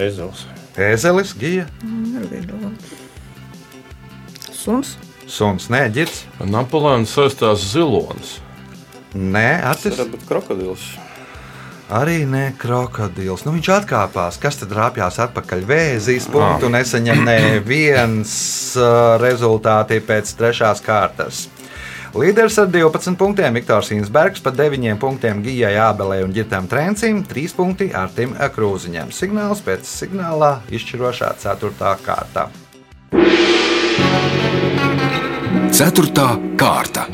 Ezels. 0.00 0.46
Ēzelis, 0.80 1.36
gija, 1.36 1.68
Nevienu. 1.84 2.72
Suns. 4.60 4.96
suns, 5.30 5.68
nē, 5.72 5.86
ģirts, 5.94 6.24
Napoleons 6.44 7.12
saistās 7.16 7.62
zilonis. 7.72 8.38
nē, 9.14 9.60
Tas 9.62 9.76
acis. 9.78 9.94
varētu 9.98 10.10
būt 10.16 10.26
krokodils. 10.28 10.88
Arī 11.90 12.20
ne 12.26 12.52
krokodils. 12.58 13.42
Nu, 13.44 13.50
viņš 13.56 13.68
atkāpās. 13.80 14.36
Kas 14.38 14.60
tad 14.60 14.70
rāpjas 14.76 15.16
atpakaļ? 15.24 15.64
Vēzīs 15.66 16.28
punktu 16.30 16.68
nesaņem 16.70 17.24
neviens 17.26 18.34
uh, 18.78 19.16
rezultāti 19.18 19.98
pēc 19.98 20.30
trešās 20.38 20.82
kārtas. 20.86 21.48
Līderis 22.14 22.58
ar 22.62 22.66
12 22.70 23.16
punktiem 23.18 23.54
Viktors 23.54 23.90
Insbergs, 23.94 24.42
pa 24.42 24.50
9 24.54 24.96
punktiem 25.02 25.42
Gijai 25.42 25.74
Ābelē 25.78 26.22
un 26.24 26.32
Girtam 26.34 26.66
Trencim, 26.70 27.24
3 27.26 27.54
punkti 27.58 27.90
Artim 27.94 28.34
Krūziņam. 28.38 29.10
Signāls 29.14 29.62
pēc 29.66 29.86
signālā 29.86 30.60
izšķirošā 30.70 31.34
4. 31.42 31.96
kārta. 32.06 32.48
Ceturtā 35.80 36.34
kārta. 36.60 37.06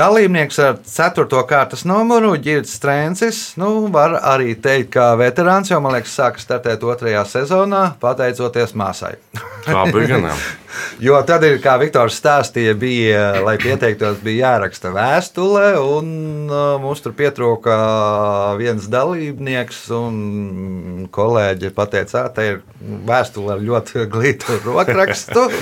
Dalībnieks 0.00 0.56
ar 0.64 0.78
4. 0.86 1.26
kārtas 1.48 1.82
numuru 1.84 2.30
Girts 2.40 2.72
Strēncis. 2.78 3.40
Nu, 3.60 3.88
var 3.92 4.14
arī 4.32 4.54
teikt, 4.56 4.94
ka 4.94 5.10
veterāns 5.20 5.68
jau, 5.72 5.80
man 5.84 5.92
liekas, 5.96 6.14
sāka 6.16 6.40
startēt 6.40 6.84
otrajā 6.88 7.26
sezonā, 7.28 7.82
pateicoties 8.00 8.72
māsai. 8.80 9.16
Tā 9.66 9.84
bija 9.92 10.14
gan. 10.14 10.30
Jo 11.02 11.20
tad, 11.26 11.44
ir, 11.48 11.58
kā 11.62 11.76
Viktors 11.80 12.18
stāstīja, 12.20 12.74
bija, 12.78 13.24
lai 13.44 13.56
pieteiktos, 13.60 14.20
bija 14.24 14.54
jāraksta 14.54 14.92
vēstule, 14.94 15.66
un 15.80 16.10
uh, 16.50 16.76
mums 16.82 17.02
tur 17.04 17.14
pietrūka 17.18 17.76
viens 18.60 18.88
dalībnieks, 18.92 19.82
un 19.96 21.08
kolēģi 21.14 21.72
pateica, 21.76 22.26
ka 22.28 22.34
tā 22.36 22.48
ir 22.52 22.60
vēstule 23.08 23.56
ar 23.56 23.64
ļoti 23.64 24.06
glītu 24.10 24.60
rokrakstu. 24.66 25.48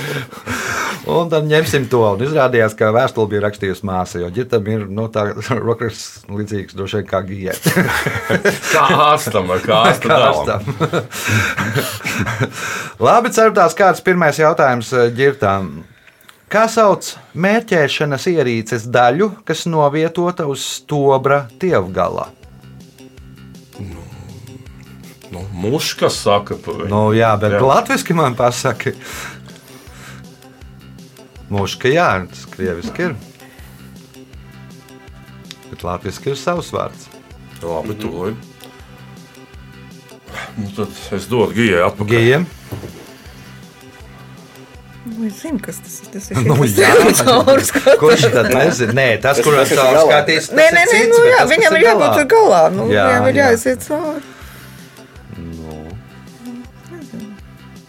Un 1.09 1.29
tad 1.31 1.47
ņemsim 1.49 1.87
to. 1.89 2.01
Un 2.13 2.21
izrādījās, 2.21 2.75
ka 2.77 2.91
vēstule 2.93 3.29
bija 3.31 3.43
rakstījusi 3.45 3.85
māsa, 3.87 4.19
jo 4.21 4.29
ģitam 4.33 4.67
ir 4.69 4.85
nu, 4.91 5.07
tā 5.13 5.29
rokraksts 5.33 6.25
līdzīgs 6.29 6.75
droši 6.77 6.99
vien 6.99 7.07
kā 7.09 7.21
gijai. 7.25 7.55
Kā 8.73 8.83
ārstam 9.09 9.47
vai 9.49 9.57
kā 9.63 9.79
ārstam. 9.89 10.67
Labi, 13.05 13.31
ceturtās 13.33 13.75
kārtas 13.77 14.03
pirmais 14.05 14.37
jautājums 14.39 14.91
ģirtām. 15.15 15.71
Kā 16.49 16.65
sauc 16.71 17.11
mērķēšanas 17.37 18.25
ierīces 18.31 18.87
daļu, 18.89 19.31
kas 19.45 19.67
novietota 19.69 20.47
uz 20.49 20.63
stobra 20.65 21.43
tievgala? 21.61 22.31
Nu, 25.29 25.43
muška 25.53 26.09
saka, 26.09 26.57
pa 26.57 26.73
viņu. 26.73 26.89
Nu, 26.89 27.01
jā, 27.13 27.35
bet 27.37 27.53
Jā. 27.53 27.61
latviešu 27.61 28.15
man 28.17 28.33
pasaka, 28.37 28.95
Mūžka, 31.49 31.89
jā, 31.89 32.09
tas 32.29 32.45
krieviski 32.45 33.07
ir. 33.07 33.15
Bet 35.71 35.85
latviešu 35.85 36.29
ir 36.29 36.37
savs 36.37 36.69
vārds. 36.73 37.07
Labi, 37.65 37.95
tu 37.97 38.11
lai. 38.13 38.35
Nu, 40.59 40.69
tad 40.77 40.93
es 41.17 41.25
dodu 41.29 41.55
gijai 41.57 41.81
atpakaļ. 41.87 42.13
Gijiem. 42.13 42.45
Nu, 45.19 45.27
es 45.27 45.41
zinu, 45.43 45.59
kas 45.59 45.81
tas 45.83 45.95
ir. 45.99 46.07
Tas 46.13 46.29
ir 46.31 46.37
Nu, 46.47 46.55
šis 46.63 46.77
jā. 46.79 46.89
caurs, 47.19 47.71
ko- 47.75 47.95
Kurš 47.99 48.21
tad 48.31 48.47
nezina? 48.55 48.93
Nē, 48.95 49.07
tas, 49.19 49.35
Tas- 49.37 49.45
kurš 49.45 49.57
tas 49.65 49.71
ir 49.75 49.81
caur 49.81 49.97
skatīs, 50.05 50.45
Nē, 50.55 50.67
tas 50.71 50.77
nē, 50.79 50.83
nē, 50.93 50.99
nu, 51.11 51.17
jā, 51.27 51.37
tas, 51.37 51.41
kas 51.41 51.51
viņam 51.55 51.75
ir 51.79 51.83
jābūt 51.89 52.05
galā. 52.05 52.15
tur 52.21 52.27
galā. 52.35 52.61
Nu, 52.77 52.85
Jā, 52.93 53.07
viņam 53.09 53.27
ir 53.33 53.39
jā. 53.41 53.49
jāiziet 53.51 53.83
cauri. 53.83 54.21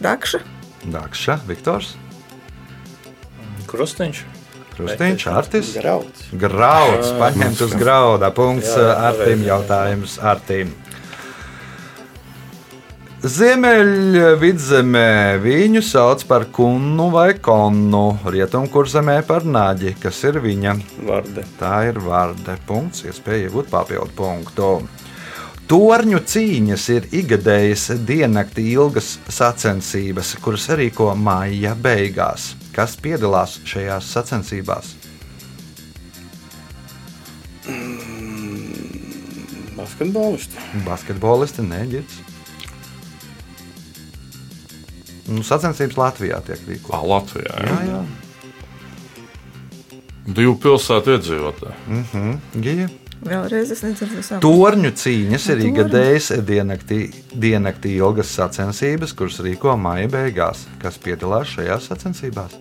Dakša. 0.01 0.39
Dakša, 0.91 1.35
Viktors, 1.47 1.93
Krustiņš. 3.69 4.23
Krustiņš, 4.75 5.25
Artis. 5.29 5.67
Grauds. 5.77 6.23
Grauds, 6.33 7.11
paņemt 7.21 7.59
uz 7.61 7.75
grauda. 7.77 8.31
Punkts 8.33 8.71
Jā, 8.73 8.87
Artim 9.11 9.43
jautājums 9.45 10.15
Artim. 10.19 10.71
Ziemeļvidzemē 13.21 15.09
viņu 15.43 15.83
sauc 15.85 16.23
par 16.25 16.47
kunu 16.49 17.11
vai 17.13 17.35
konu, 17.37 18.15
rietumkurzemē 18.25 19.19
par 19.27 19.43
naģi, 19.45 19.91
kas 20.01 20.23
ir 20.25 20.39
viņa. 20.41 20.73
Varde. 21.05 21.43
Tā 21.59 21.83
ir 21.91 21.99
vārde. 22.01 22.55
Punkts, 22.65 23.03
iespēja 23.05 23.43
iegūt 23.45 23.69
papildu 23.69 24.09
punktu. 24.17 24.69
Torņu 25.69 26.23
cīņas 26.33 26.87
ir 26.95 27.05
ikgadējas 27.21 27.85
diennakti 28.09 28.65
ilgas 28.73 29.11
sacensības, 29.29 30.33
kuras 30.41 30.65
rīko 30.73 31.11
maija 31.13 31.75
beigās. 31.77 32.55
Kas 32.73 32.97
piedalās 32.97 33.59
šajās 33.69 34.09
sacensībās? 34.17 34.95
Basketbolisti. 39.77 40.67
Basketbolisti 40.89 41.69
neģis. 41.69 42.30
Nu, 45.31 45.43
sacensības 45.47 45.97
Latvijā 45.99 46.41
tiek 46.45 46.59
rīkotas. 46.67 46.97
Ah, 46.97 47.05
Latvijā. 47.07 47.53
Jā, 47.67 47.77
jā. 47.89 48.01
Divu 50.31 50.55
pilsētu 50.61 51.15
iedzīvotāji. 51.15 51.77
Mm 51.87 52.03
-hmm. 52.11 52.61
Gija. 52.61 52.89
Vēlreiz 53.21 53.71
es 53.71 53.81
nedzirdu 53.85 54.23
savu. 54.25 54.41
Torņu 54.41 54.91
cīņas 54.97 55.49
ir 55.49 55.57
Torņi. 55.57 55.69
ikgadējas 55.69 56.31
diennaktī, 56.45 56.99
diennaktī 57.33 57.95
ilgas 57.97 58.33
sacensības, 58.33 59.13
kuras 59.13 59.39
rīko 59.39 59.77
maija 59.77 60.07
beigās. 60.07 60.65
Kas 60.81 60.97
piedalās 60.97 61.47
šajās 61.47 61.87
sacensībās? 61.91 62.51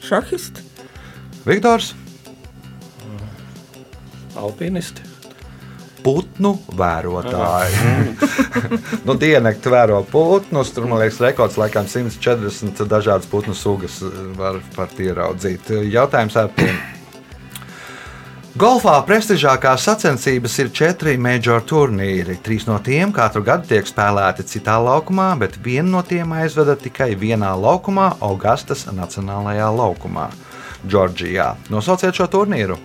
Šahisti. 0.00 0.60
Viktors, 1.46 1.94
Alpinisti. 4.38 5.02
Putnu 6.04 6.54
vērotāji. 6.78 8.12
nu, 9.06 9.16
Diennaktī 9.20 9.72
vēro 9.72 10.02
putnus, 10.08 10.74
tur 10.74 10.88
man 10.90 11.02
liekas, 11.02 11.22
rekords 11.24 11.58
laikam 11.60 11.88
140 11.88 12.84
dažādas 12.90 13.30
putnu 13.30 13.56
sugas 13.56 14.00
var, 14.38 14.62
var 14.76 14.94
ieraudzīt. 14.98 15.74
Jautājums 15.92 16.38
ar 16.38 16.54
tiem. 16.56 16.78
Golfā 18.58 18.96
prestižākās 19.06 19.84
sacensības 19.86 20.56
ir 20.58 20.70
četri 20.74 21.12
major 21.20 21.62
turnīri. 21.62 22.40
Trīs 22.42 22.64
no 22.66 22.80
tiem 22.82 23.12
katru 23.14 23.44
gadu 23.46 23.68
tiek 23.70 23.86
spēlēti 23.86 24.42
citā 24.50 24.80
laukumā, 24.82 25.28
bet 25.38 25.60
vienu 25.62 25.92
no 25.92 26.02
tiem 26.02 26.34
aizveda 26.34 26.74
tikai 26.80 27.12
vienā 27.14 27.52
laukumā, 27.54 28.16
Augustas 28.18 28.88
Nacionālajā 28.90 29.70
laukumā, 29.78 30.30
Džordžijā. 30.82 31.52
Nosauciet 31.70 32.18
šo 32.18 32.26
turnīru. 32.32 32.80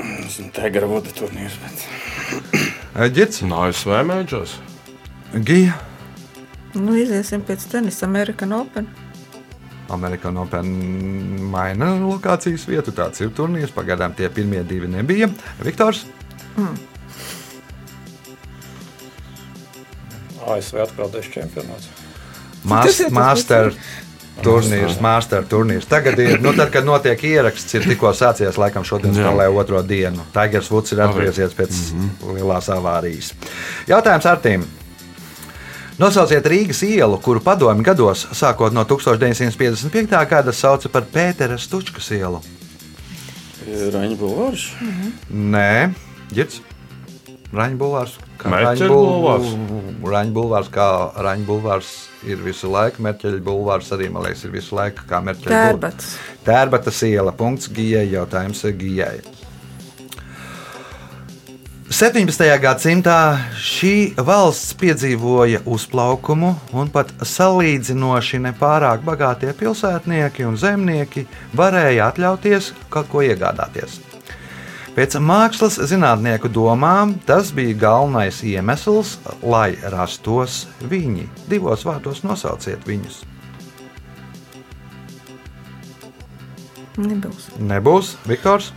Es 0.00 0.38
nezinu, 0.38 0.50
tā 0.56 0.70
ir 0.70 0.86
vada 0.88 1.12
turnīrs. 1.14 1.58
Bet... 1.62 3.12
Girts, 3.16 3.42
No 3.46 3.62
ASV 3.68 4.00
mēģos. 4.08 4.56
Gija, 5.46 5.76
Nu, 6.74 6.94
iziesim 6.94 7.42
pēc 7.42 7.64
tenisa 7.66 8.06
American 8.06 8.52
Open. 8.54 8.86
Amerikan 9.90 10.36
Open 10.38 10.68
maina 11.50 11.88
lokācijas 11.98 12.62
vietu. 12.70 12.92
Tāds 12.94 13.18
ir 13.24 13.32
turnīrs. 13.34 13.72
Pagaidām 13.74 14.14
tie 14.14 14.28
pirmie 14.30 14.62
divi 14.62 14.86
nebija. 14.90 15.26
Viktors, 15.66 16.04
ASV 20.46 20.78
atklātais 20.86 21.26
čempionāts. 21.34 21.90
Mas- 22.64 23.02
Master. 23.10 23.74
Turnīrs, 24.44 24.98
master 25.02 25.44
turnīrs. 25.48 25.86
Tagad, 25.90 26.18
ir, 26.22 26.40
nu, 26.42 26.52
tad, 26.56 26.70
kad 26.74 26.86
notiek 26.86 27.22
ieraksts, 27.28 27.74
ir 27.76 27.86
tikko 27.88 28.12
sācies, 28.16 28.58
laikam, 28.60 28.84
šodien 28.86 29.14
spēlē 29.16 29.48
otro 29.52 29.82
dienu. 29.86 30.24
Tigers 30.34 30.70
Woods 30.72 30.94
ir 30.94 31.02
atgriezies 31.04 31.56
pēc 31.56 31.74
mm 31.76 32.04
-hmm. 32.04 32.36
lielās 32.38 32.70
avārijas. 32.72 33.32
Jautājums 33.88 34.26
Artīm. 34.26 34.64
Nosauciet 36.00 36.46
Rīgas 36.46 36.80
ielu, 36.86 37.18
kuru 37.20 37.40
padomju 37.44 37.84
gados, 37.84 38.26
sākot 38.32 38.72
no 38.72 38.84
1955. 38.84 40.26
gada, 40.30 40.52
sauca 40.52 40.88
par 40.88 41.04
Pētera 41.12 41.58
Stučkas 41.58 42.10
ielu. 42.10 42.40
Raņa 43.68 44.16
Bulvārs. 44.16 44.70
Nē, 45.30 45.92
Girts. 46.32 46.62
Raņa 47.52 47.76
bulvārs. 47.80 48.12
kā 48.38 48.50
Merķeļa 48.52 48.66
Raņa 48.70 48.88
bul- 48.88 49.08
bulvārs? 49.10 49.54
Raņa 50.12 50.32
bulvārs, 50.36 50.68
kā 50.70 50.86
Raņa 51.26 51.46
bulvārs 51.48 51.90
ir 52.24 52.36
visu 52.36 52.70
laiku. 52.70 53.02
Merķeļa 53.02 53.40
bulvārs 53.42 53.90
arī, 53.96 54.10
man 54.12 54.22
liekas, 54.22 54.44
ir 54.44 54.50
visu 54.54 54.76
laiku 54.76 55.02
kā 55.08 55.18
Merķeļa. 55.24 55.50
Tērbats. 55.50 56.14
Tērbatas 56.46 57.02
iela. 57.02 57.32
Punkts 57.32 57.68
Gijai. 57.68 58.06
Jautājums 58.12 58.62
Gijai. 58.78 59.20
17. 61.90 62.46
gadsimtā 62.62 63.16
šī 63.58 64.14
valsts 64.14 64.76
piedzīvoja 64.78 65.58
uzplaukumu, 65.66 66.52
un 66.72 66.88
pat 66.88 67.10
salīdzinoši 67.18 68.38
nepārāk 68.46 69.02
bagātie 69.02 69.50
pilsētnieki 69.58 70.46
un 70.46 70.54
zemnieki 70.56 71.26
varēja 71.58 72.12
atļauties 72.12 72.70
kaut 72.94 73.10
ko 73.10 73.18
iegādāties. 73.26 73.98
Pēc 75.00 75.14
mākslas 75.16 75.78
zinātnieku 75.88 76.50
domām 76.52 77.14
tas 77.24 77.54
bija 77.56 77.72
galvenais 77.86 78.42
iemesls, 78.44 79.14
lai 79.40 79.70
rastos 79.94 80.66
viņi. 80.90 81.22
Divos 81.48 81.86
vārdos 81.88 82.20
nosauciet 82.20 82.84
viņus. 82.84 83.22
Nebūs. 87.00 87.48
Nebūs 87.64 88.10
Viktors. 88.28 88.74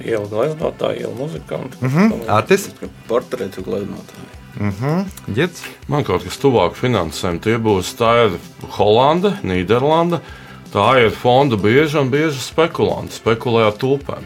Iela 0.00 0.24
gleznotāji, 0.32 1.04
iela 1.04 1.12
muzikanti. 1.18 1.76
Mm 1.82 1.90
-hmm. 1.90 2.28
Artis. 2.38 2.70
Portretu 3.08 3.62
gleznotāji. 3.68 4.30
Mm 4.60 4.72
-hmm. 4.80 5.34
Girds. 5.34 5.62
Man 5.88 6.04
kaut 6.04 6.24
kas 6.24 6.40
tuvāk 6.40 6.72
finansēm. 6.72 7.38
Tie 7.40 7.58
būs 7.58 7.92
tā 8.00 8.14
ir 8.24 8.38
Holanda, 8.78 9.36
Nīderlanda. 9.42 10.20
Tā 10.72 10.86
ir 11.02 11.10
fonda 11.12 11.58
bieži 11.60 11.98
un 12.00 12.08
bieži 12.12 12.40
spekulanti. 12.40 13.18
Spekulē 13.20 13.66
ar 13.68 13.74
tulpēm. 13.76 14.24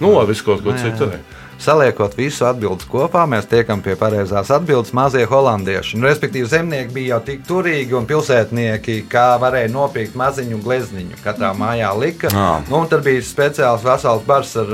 Nu, 0.00 0.12
vai 0.18 0.26
visu 0.28 0.44
kaut 0.44 0.60
ko 0.64 0.74
citu 0.76 1.06
arī. 1.08 1.20
Saliekot 1.60 2.14
visu 2.16 2.46
atbildus 2.48 2.86
kopā, 2.88 3.26
mēs 3.28 3.44
tiekam 3.50 3.82
pie 3.84 3.92
pareizās 4.00 4.48
atbildes 4.54 4.94
mazie 4.96 5.26
holandieši. 5.28 5.98
Nu, 6.00 6.06
respektīvi, 6.08 6.48
zemnieki 6.48 6.94
bija 6.94 7.14
jau 7.14 7.18
tik 7.26 7.42
turīgi 7.44 7.96
un 7.98 8.06
pilsētnieki, 8.08 8.94
kā 9.12 9.34
varēja 9.42 9.68
nopirkt 9.74 10.16
maziņu 10.16 10.60
glezniņu. 10.64 11.18
Katrā 11.20 11.50
mājā 11.58 11.90
lika. 12.00 12.30
Nu, 12.70 12.78
un 12.80 12.88
tur 12.88 13.04
bija 13.04 13.20
speciāls 13.26 13.84
vesels 13.84 14.24
bars 14.24 14.54
ar, 14.60 14.72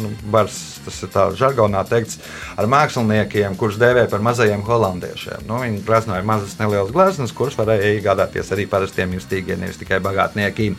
nu, 0.00 0.10
bars, 0.34 0.56
tas 0.84 0.98
ir 1.06 1.12
tā 1.14 1.28
žargonā 1.38 1.84
teikts, 1.86 2.18
ar 2.58 2.66
māksliniekiem, 2.72 3.54
kurus 3.60 3.78
dēvē 3.78 4.08
par 4.10 4.24
mazajiem 4.26 4.64
holandiešiem. 4.66 5.46
Nu, 5.46 5.60
viņi 5.62 5.84
gleznoja 5.86 6.24
mazas 6.26 6.56
nelielas 6.58 6.90
gleznas, 6.94 7.34
kuras 7.36 7.54
varēja 7.60 7.94
iegādāties 7.94 8.50
arī 8.56 8.66
parastiem 8.70 9.14
justīgiem, 9.20 9.62
nevis 9.62 9.78
tikai 9.78 10.02
bagātnieki. 10.02 10.72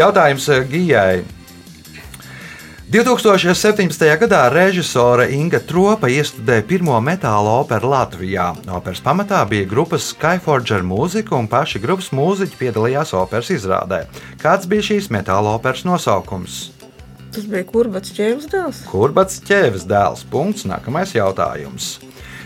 Jautājums 0.00 0.48
eh, 0.48 0.64
Gijai. 0.72 1.20
2017. 2.90 4.18
gadā 4.18 4.48
režisore 4.50 5.28
Inga 5.30 5.60
Tropa 5.62 6.08
iestudēja 6.10 6.64
pirmo 6.66 6.96
metāla 6.98 7.52
operu 7.60 7.92
Latvijā. 7.92 8.48
Operas 8.66 8.98
pamatā 9.04 9.44
bija 9.46 9.68
grupas 9.70 10.08
Skyforger 10.10 10.82
mūzika, 10.82 11.36
un 11.38 11.46
paši 11.46 11.78
grupas 11.78 12.10
mūziķi 12.10 12.58
piedalījās 12.58 13.14
operas 13.14 13.52
izrādē. 13.54 14.00
Kāds 14.42 14.66
bija 14.66 14.88
šīs 14.88 15.06
metāla 15.14 15.54
operas 15.54 15.86
nosaukums? 15.86 16.58
Tas 17.30 17.46
bija 17.46 17.62
kurbats 17.70 18.10
ķēvis 18.18 18.50
dēls. 18.50 18.82
Kurbats 18.90 19.38
ķēvis 19.46 19.86
dēls. 19.86 20.26
Punkts. 20.26 20.66
Nākamais 20.66 21.14
jautājums. 21.14 22.00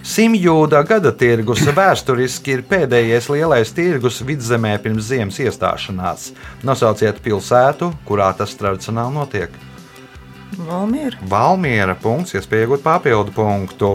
Simjūda 0.04 0.84
gada 0.84 1.16
tirgus 1.16 1.64
vēsturiski 1.80 2.58
ir 2.58 2.68
pēdējais 2.68 3.32
lielais 3.32 3.72
tirgus 3.72 4.20
vidzemē 4.20 4.76
pirms 4.84 5.08
ziemas 5.08 5.40
iestāšanās. 5.40 6.34
Nosauciet 6.68 7.24
pilsētu, 7.24 7.94
kurā 8.04 8.34
tas 8.36 8.52
tradicionāli 8.60 9.22
notiek. 9.24 9.64
Valmiera. 10.58 11.18
Valmiera 11.28 11.96
punkts, 11.98 12.34
iespēja 12.36 12.68
iegūt 12.68 12.84
papildu 12.84 13.34
punktu. 13.34 13.90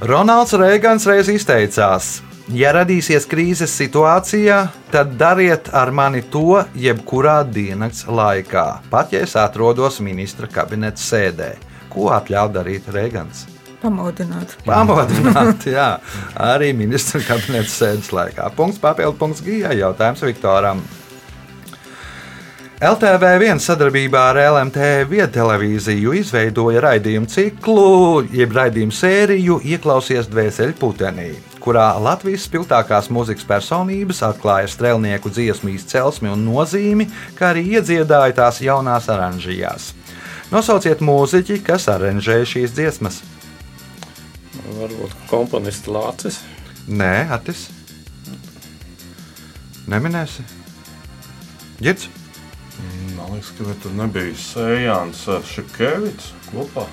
Ronalds 0.00 0.56
Reigans 0.56 1.06
reiz 1.08 1.28
izteicās: 1.28 2.18
Ja 2.50 2.72
radīsies 2.74 3.28
krīzes 3.30 3.74
situācijā, 3.78 4.58
tad 4.90 5.14
dariet 5.20 5.68
ar 5.76 5.92
mani 5.94 6.22
to 6.22 6.62
jebkurā 6.74 7.44
dienas 7.46 8.06
laikā, 8.08 8.66
pat 8.90 9.12
ja 9.14 9.20
es 9.26 9.36
atrodos 9.38 10.00
ministra 10.02 10.48
kabineta 10.50 10.98
sēdē. 10.98 11.54
Ko 11.92 12.10
atļauj 12.14 12.52
darīt 12.54 12.88
Reigans? 12.94 13.46
Pamodināt. 13.80 14.56
Pamodināt, 14.66 15.64
jā, 15.78 15.94
arī 16.36 16.72
ministra 16.76 17.22
kabineta 17.24 17.70
sēdes 17.72 18.10
laikā. 18.12 18.50
Punkts 18.56 18.80
papildu 18.82 19.16
punkts 19.20 19.40
Gijai. 19.46 19.78
Jautājums 19.80 20.24
Viktoram. 20.26 20.82
LTV1 22.80 23.58
sadarbībā 23.60 24.20
ar 24.30 24.38
LMT 24.40 24.84
viedtelevīziju 25.10 26.14
izveidoja 26.16 26.80
raidījumu 26.80 27.28
ciklu, 27.28 28.22
jeb 28.32 28.54
raidījumu 28.56 28.94
sēriju 28.96 29.58
Ieklausies 29.68 30.30
dvēseli 30.32 30.72
putenī, 30.78 31.26
kurā 31.60 31.90
Latvijas 32.00 32.46
spilgtākās 32.48 33.10
mūzikas 33.12 33.44
personības 33.44 34.22
atklāja 34.24 34.70
strēlnieku 34.72 35.28
dziesmu 35.28 35.74
izcelsmi 35.74 36.32
un 36.32 36.46
nozīmi, 36.46 37.04
kā 37.36 37.50
arī 37.52 37.66
iedziedāja 37.74 38.38
tās 38.38 38.62
jaunās 38.64 39.10
oranžijās. 39.12 39.90
Nosauciet 40.48 41.02
mūziķi, 41.04 41.58
kas 41.66 41.84
aranžēja 41.92 42.46
šīs 42.54 42.72
dziesmas. 42.78 43.18
Varbūt 44.78 45.12
komponists 45.28 45.90
Lācis. 45.92 46.40
Nē, 46.88 47.28
Atis. 47.36 47.66
Neminēsi. 49.84 50.48
Girds. 51.84 52.08
Man 53.16 53.36
liekas, 53.36 53.52
ka 53.58 53.76
tur 53.82 53.94
nebija 53.98 54.34
Sējāns 54.38 55.22
ar 55.30 55.46
Šepkevicu 55.46 56.34
kopā. 56.50 56.88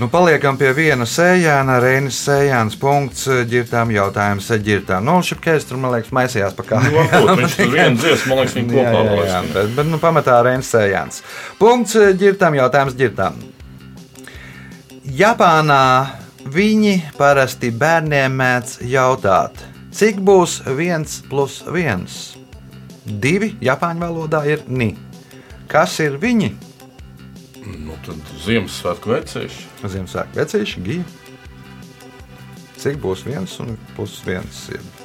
Nu, 0.00 0.06
paliekam 0.08 0.56
pie 0.56 0.70
viena 0.72 1.04
sējāna, 1.04 1.74
Reinas 1.82 2.16
sējāns 2.24 2.78
punkts, 2.80 3.26
ģirtām 3.50 3.90
jautājums 3.92 4.46
ģirtām. 4.64 5.04
Nu, 5.04 5.18
šipkēs 5.20 5.66
tur, 5.68 5.76
man 5.82 5.92
liekas, 5.92 6.08
maisījās 6.16 6.54
pa 6.56 6.64
kā. 6.64 6.78
Nu, 6.86 7.02
varbūt 7.02 7.42
viņš 7.42 7.56
tur 7.58 7.68
vienu 7.74 8.00
dziesmu, 8.00 8.30
man 8.30 8.40
liekas, 8.40 8.54
viņi 8.56 8.72
kopā 8.72 8.94
jā, 8.94 9.02
jā, 9.10 9.26
jā, 9.28 9.42
bet, 9.52 9.74
bet, 9.76 9.90
nu, 9.90 9.98
pamatā 10.00 10.38
Reinas 10.46 10.70
sējāns. 10.72 11.20
Punkts 11.60 11.98
ģirtām, 12.22 12.56
jautājums 12.56 12.96
ģirtām. 12.96 13.36
Japānā 15.20 15.84
viņi 16.48 16.96
parasti 17.20 17.68
bērniem 17.68 18.40
mēdz 18.40 18.78
jautāt, 18.88 19.60
cik 19.92 20.24
būs 20.24 20.62
viens 20.80 21.20
plus 21.28 21.60
viens? 21.68 22.18
Divi 23.04 23.52
Japāņu 23.60 24.06
valodā 24.06 24.46
ir 24.48 24.64
ni. 24.64 24.94
Kas 25.70 25.96
ir 26.02 26.16
viņi? 26.18 26.50
Nu, 27.84 27.94
tad 28.02 28.32
Ziemassvētku 28.42 29.12
vecīši. 29.12 29.66
Ziemassvētku 29.84 30.40
vecīši, 30.40 30.82
gija. 30.86 31.04
Cik 32.80 32.98
būs 33.02 33.22
viens 33.28 33.54
un 33.62 33.76
plus 33.94 34.16
viens? 34.26 34.64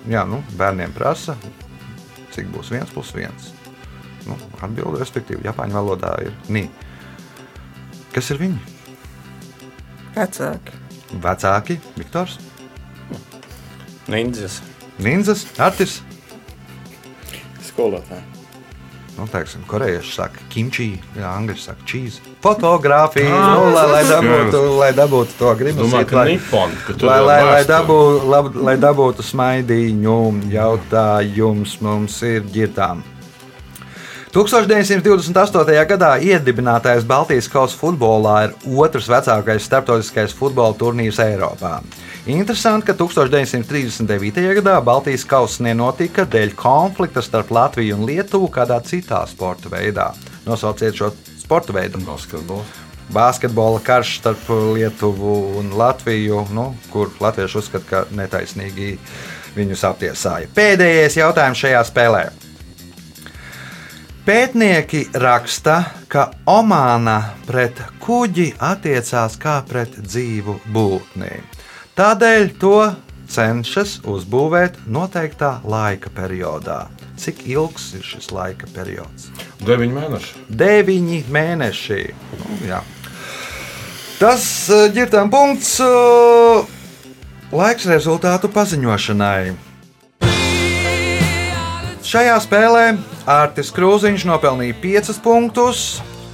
Jā, 0.09 0.23
nu, 0.29 0.39
bērniem 0.57 0.95
prasa, 0.95 1.35
cik 2.33 2.49
būs 2.55 2.71
viens 2.73 2.93
plus 2.95 3.11
viens. 3.13 3.51
Nu, 4.25 4.39
Atbilde, 4.57 4.97
respektīvi, 5.03 5.45
Japāņu 5.45 5.77
valodā 5.77 6.15
ir 6.25 6.33
nī. 6.49 6.65
Kas 8.15 8.31
ir 8.33 8.41
viņi? 8.41 8.57
Vecāki. 10.15 10.81
Vecāki, 11.21 11.77
Viktors, 11.99 12.39
Nindzes. 14.07 14.61
Ninzas, 15.01 15.45
Artis. 15.57 16.01
Skolotāji. 17.65 18.34
Nu, 19.15 19.23
teiksim, 19.31 19.61
korejieši 19.63 20.11
saka, 20.11 20.41
kimči, 20.51 20.89
angļuiski 21.15 21.63
saka, 21.69 21.85
cheese. 21.87 22.19
Fotografija, 22.43 23.29
nu, 23.31 23.69
lai, 23.71 23.85
lai, 23.93 24.01
dabūtu, 24.09 24.63
lai 24.75 24.89
dabūtu 24.97 25.37
to 25.39 25.53
gribu. 25.55 25.85
Domāju, 25.85 26.09
ka 26.09 26.25
Nippon, 26.27 26.75
ka 26.83 26.95
tur 26.99 27.07
Lai, 27.07 27.17
vēl 27.21 27.27
lai, 27.29 27.37
lai, 27.39 27.53
vēsture. 27.53 27.71
dabū, 27.77 27.99
lab, 28.33 28.49
lai 28.67 28.75
dabūtu 28.83 29.23
smaidīņu, 29.23 30.17
jautājums 30.51 31.77
mums 31.85 32.19
ir 32.27 32.43
ģirtām. 32.51 33.05
1928. 34.35 35.85
gadā 35.87 36.09
iedibinātais 36.19 37.05
Baltijas 37.07 37.47
kausa 37.47 37.77
futbolā 37.79 38.33
ir 38.49 38.55
otrs 38.83 39.07
vecākais 39.07 39.63
starptautiskais 39.63 40.35
futbola 40.35 40.75
turnīrs 40.75 41.21
Eiropā. 41.23 41.77
Interesanti, 42.25 42.87
ka 42.87 42.93
1939. 42.97 44.39
gadā 44.57 44.79
Baltijas 44.81 45.21
kausa 45.29 45.61
nenotika 45.61 46.23
dēļ 46.25 46.55
konflikta 46.57 47.21
starp 47.21 47.51
Latviju 47.53 47.99
un 47.99 48.07
Lietuvu 48.09 48.47
kādā 48.49 48.79
citā 48.81 49.19
sporta 49.29 49.69
veidā. 49.69 50.07
Nosauciet 50.47 50.97
šo 50.97 51.11
sporta 51.37 51.75
veidu. 51.75 52.01
Basketbols. 52.01 52.81
Basketbola 53.13 53.77
karš 53.85 54.15
starp 54.23 54.49
Lietuvu 54.49 55.35
un 55.59 55.69
Latviju, 55.77 56.47
nu, 56.49 56.71
kur 56.89 57.13
Latvieši 57.21 57.59
uzskata, 57.61 57.85
ka 57.91 58.03
netaisnīgi 58.17 58.95
viņus 59.53 59.85
aptiesāja. 59.85 60.49
Pēdējais 60.57 61.21
jautājums 61.21 61.61
šajā 61.61 61.83
spēlē. 61.85 62.23
Pētnieki 64.25 65.03
raksta, 65.21 65.83
ka 66.09 66.31
Omāna 66.49 67.19
pret 67.45 67.85
kuģi 68.01 68.55
attiecās 68.57 69.37
kā 69.37 69.59
pret 69.69 70.01
dzīvu 70.01 70.57
būtni. 70.73 71.54
Tādēļ 71.95 72.49
to 72.59 72.77
cenšas 73.31 74.01
uzbūvēt 74.03 74.81
noteiktā 74.91 75.61
laika 75.63 76.09
periodā. 76.11 76.89
Cik 77.15 77.45
ilgs 77.47 77.93
ir 77.95 78.03
šis 78.03 78.33
laika 78.35 78.67
periods? 78.75 79.29
Deviņi 79.63 79.95
mēneši. 79.95 80.33
Deviņi 80.59 81.19
mēneši. 81.31 81.99
Nu, 82.41 82.57
jā. 82.67 82.81
Tas 84.19 84.43
eh, 84.75 84.89
ir 84.99 85.07
tam 85.13 85.31
punkts. 85.31 85.77
eh, 85.79 86.73
Laiks 87.55 87.87
rezultātu 87.87 88.49
paziņošanai. 88.51 89.53
Šajā 92.05 92.35
spēlē 92.43 92.83
Artis 93.23 93.71
Krūziņš 93.71 94.27
nopelnīja 94.27 94.75
5 94.83 95.23
punktus. 95.23 95.85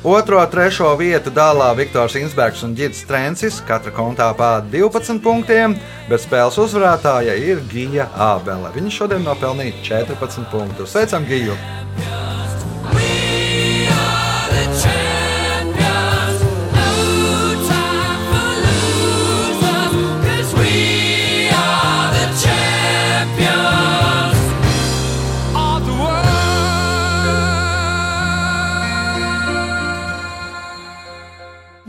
Otro, 0.02 0.40
trešo 0.50 0.96
vietu 0.98 1.30
dālā 1.30 1.68
Viktors 1.78 2.16
Insbergs 2.18 2.64
un 2.66 2.72
Girts 2.74 3.04
Trencis, 3.06 3.60
katra 3.68 3.94
kontā 3.94 4.32
pār 4.34 4.64
12 4.74 5.22
punktiem, 5.22 5.76
bet 6.10 6.24
spēles 6.24 6.58
uzvarētāja 6.58 7.36
ir 7.38 7.62
Gija 7.70 8.08
Ābele. 8.18 8.74
Viņa 8.74 8.96
šodien 8.98 9.22
nopelnīja 9.30 9.78
14 9.86 10.50
punktus. 10.50 10.96
Sveicam, 10.96 11.30
Giju! 11.30 11.54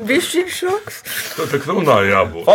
Bišķiņš 0.08 0.56
šoks. 0.62 1.00
Tur 1.36 1.50
tā 1.52 1.60
runāja 1.66 2.16
jābūt. 2.16 2.48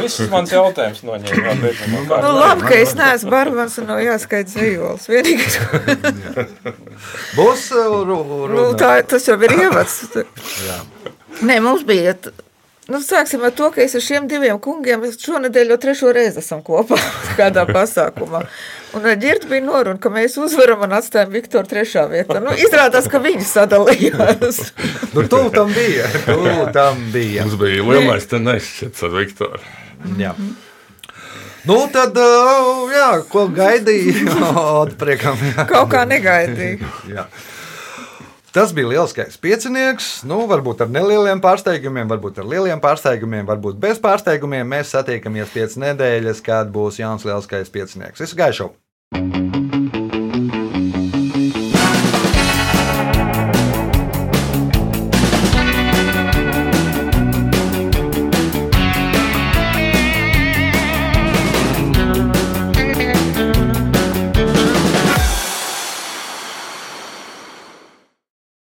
Viss 0.00 0.24
mans 0.32 0.52
jautājums 0.52 1.04
noņēma. 1.06 1.54
Nu, 1.58 2.02
kārtā. 2.08 2.32
labi, 2.38 2.66
ka 2.68 2.80
es 2.80 2.94
neesmu 2.98 3.32
barons 3.32 3.78
un 3.82 3.88
nav 3.92 4.02
jāskaita 4.04 4.54
zejols. 4.54 5.08
Vienīgais, 5.10 5.60
Būs 7.38 7.70
uh, 7.76 8.02
nu, 8.52 8.66
tā, 8.78 8.98
tas 9.08 9.28
jau 9.28 9.38
ir 9.42 9.56
ievads. 9.56 10.02
Nē, 11.48 11.60
mums 11.62 11.84
bija. 11.86 12.16
Nu, 12.88 13.02
sāksim 13.04 13.42
ar 13.44 13.52
to, 13.52 13.68
ka 13.74 13.82
es 13.84 13.94
ar 13.98 14.02
šiem 14.04 14.26
diviem 14.30 14.56
kungiem 14.64 15.02
šonadēļ 15.12 15.74
jau 15.74 15.80
trešo 15.82 16.12
reizi 16.16 16.40
esam 16.40 16.62
kopā 16.64 16.96
kādā 17.38 17.66
pasākumā. 17.68 18.46
Un 18.96 19.04
ar 19.04 19.18
ģirtu 19.20 19.50
bija 19.50 19.64
noruna, 19.66 20.00
ka 20.00 20.10
mēs 20.12 20.38
uzvaram 20.40 20.80
un 20.86 20.94
atstājam 20.96 21.32
Viktoru 21.34 21.68
trešā 21.68 22.06
vietā. 22.08 22.38
Nu, 22.40 22.54
izrādās, 22.56 23.08
ka 23.12 23.20
viņi 23.24 23.44
sadalījās. 23.44 24.62
Nu, 25.14 25.24
tu 25.26 25.38
tam 25.50 25.70
bija. 25.72 26.06
Tu 26.26 26.64
tam 26.76 26.98
bija. 27.12 27.44
Mums 27.46 27.58
bija 27.60 27.84
lielais 27.84 28.26
te 28.28 28.38
nešķits 28.42 29.04
ar 29.08 29.14
Viktoru. 29.16 29.60
Jā. 30.20 30.34
Nu, 31.68 31.78
tad, 31.92 32.16
jā, 32.92 33.08
ko 33.32 33.46
jā. 35.50 35.66
Kaut 35.68 35.90
kā 35.92 36.04
negaidīja. 36.08 37.26
Tas 38.52 38.72
bija 38.72 38.88
lielskais 38.94 39.36
piecinieks. 39.42 40.08
Nu, 40.28 40.40
varbūt 40.48 40.86
ar 40.86 40.92
nelieliem 40.92 41.42
pārsteigumiem, 41.44 42.08
varbūt 42.08 42.40
ar 42.40 42.48
lieliem 42.48 42.80
pārsteigumiem, 42.80 43.44
varbūt 43.48 43.76
bez 43.82 44.00
pārsteigumiem. 44.00 44.64
Mēs 44.72 44.94
satiekamies 44.96 45.52
pēc 45.52 45.76
nedēļas, 45.84 46.42
kad 46.48 46.72
būs 46.72 47.02
jauns 47.02 47.28
lielskais 47.28 47.72
piecinieks. 47.74 48.24
Visu 48.24 48.40
gaišu! 48.40 48.72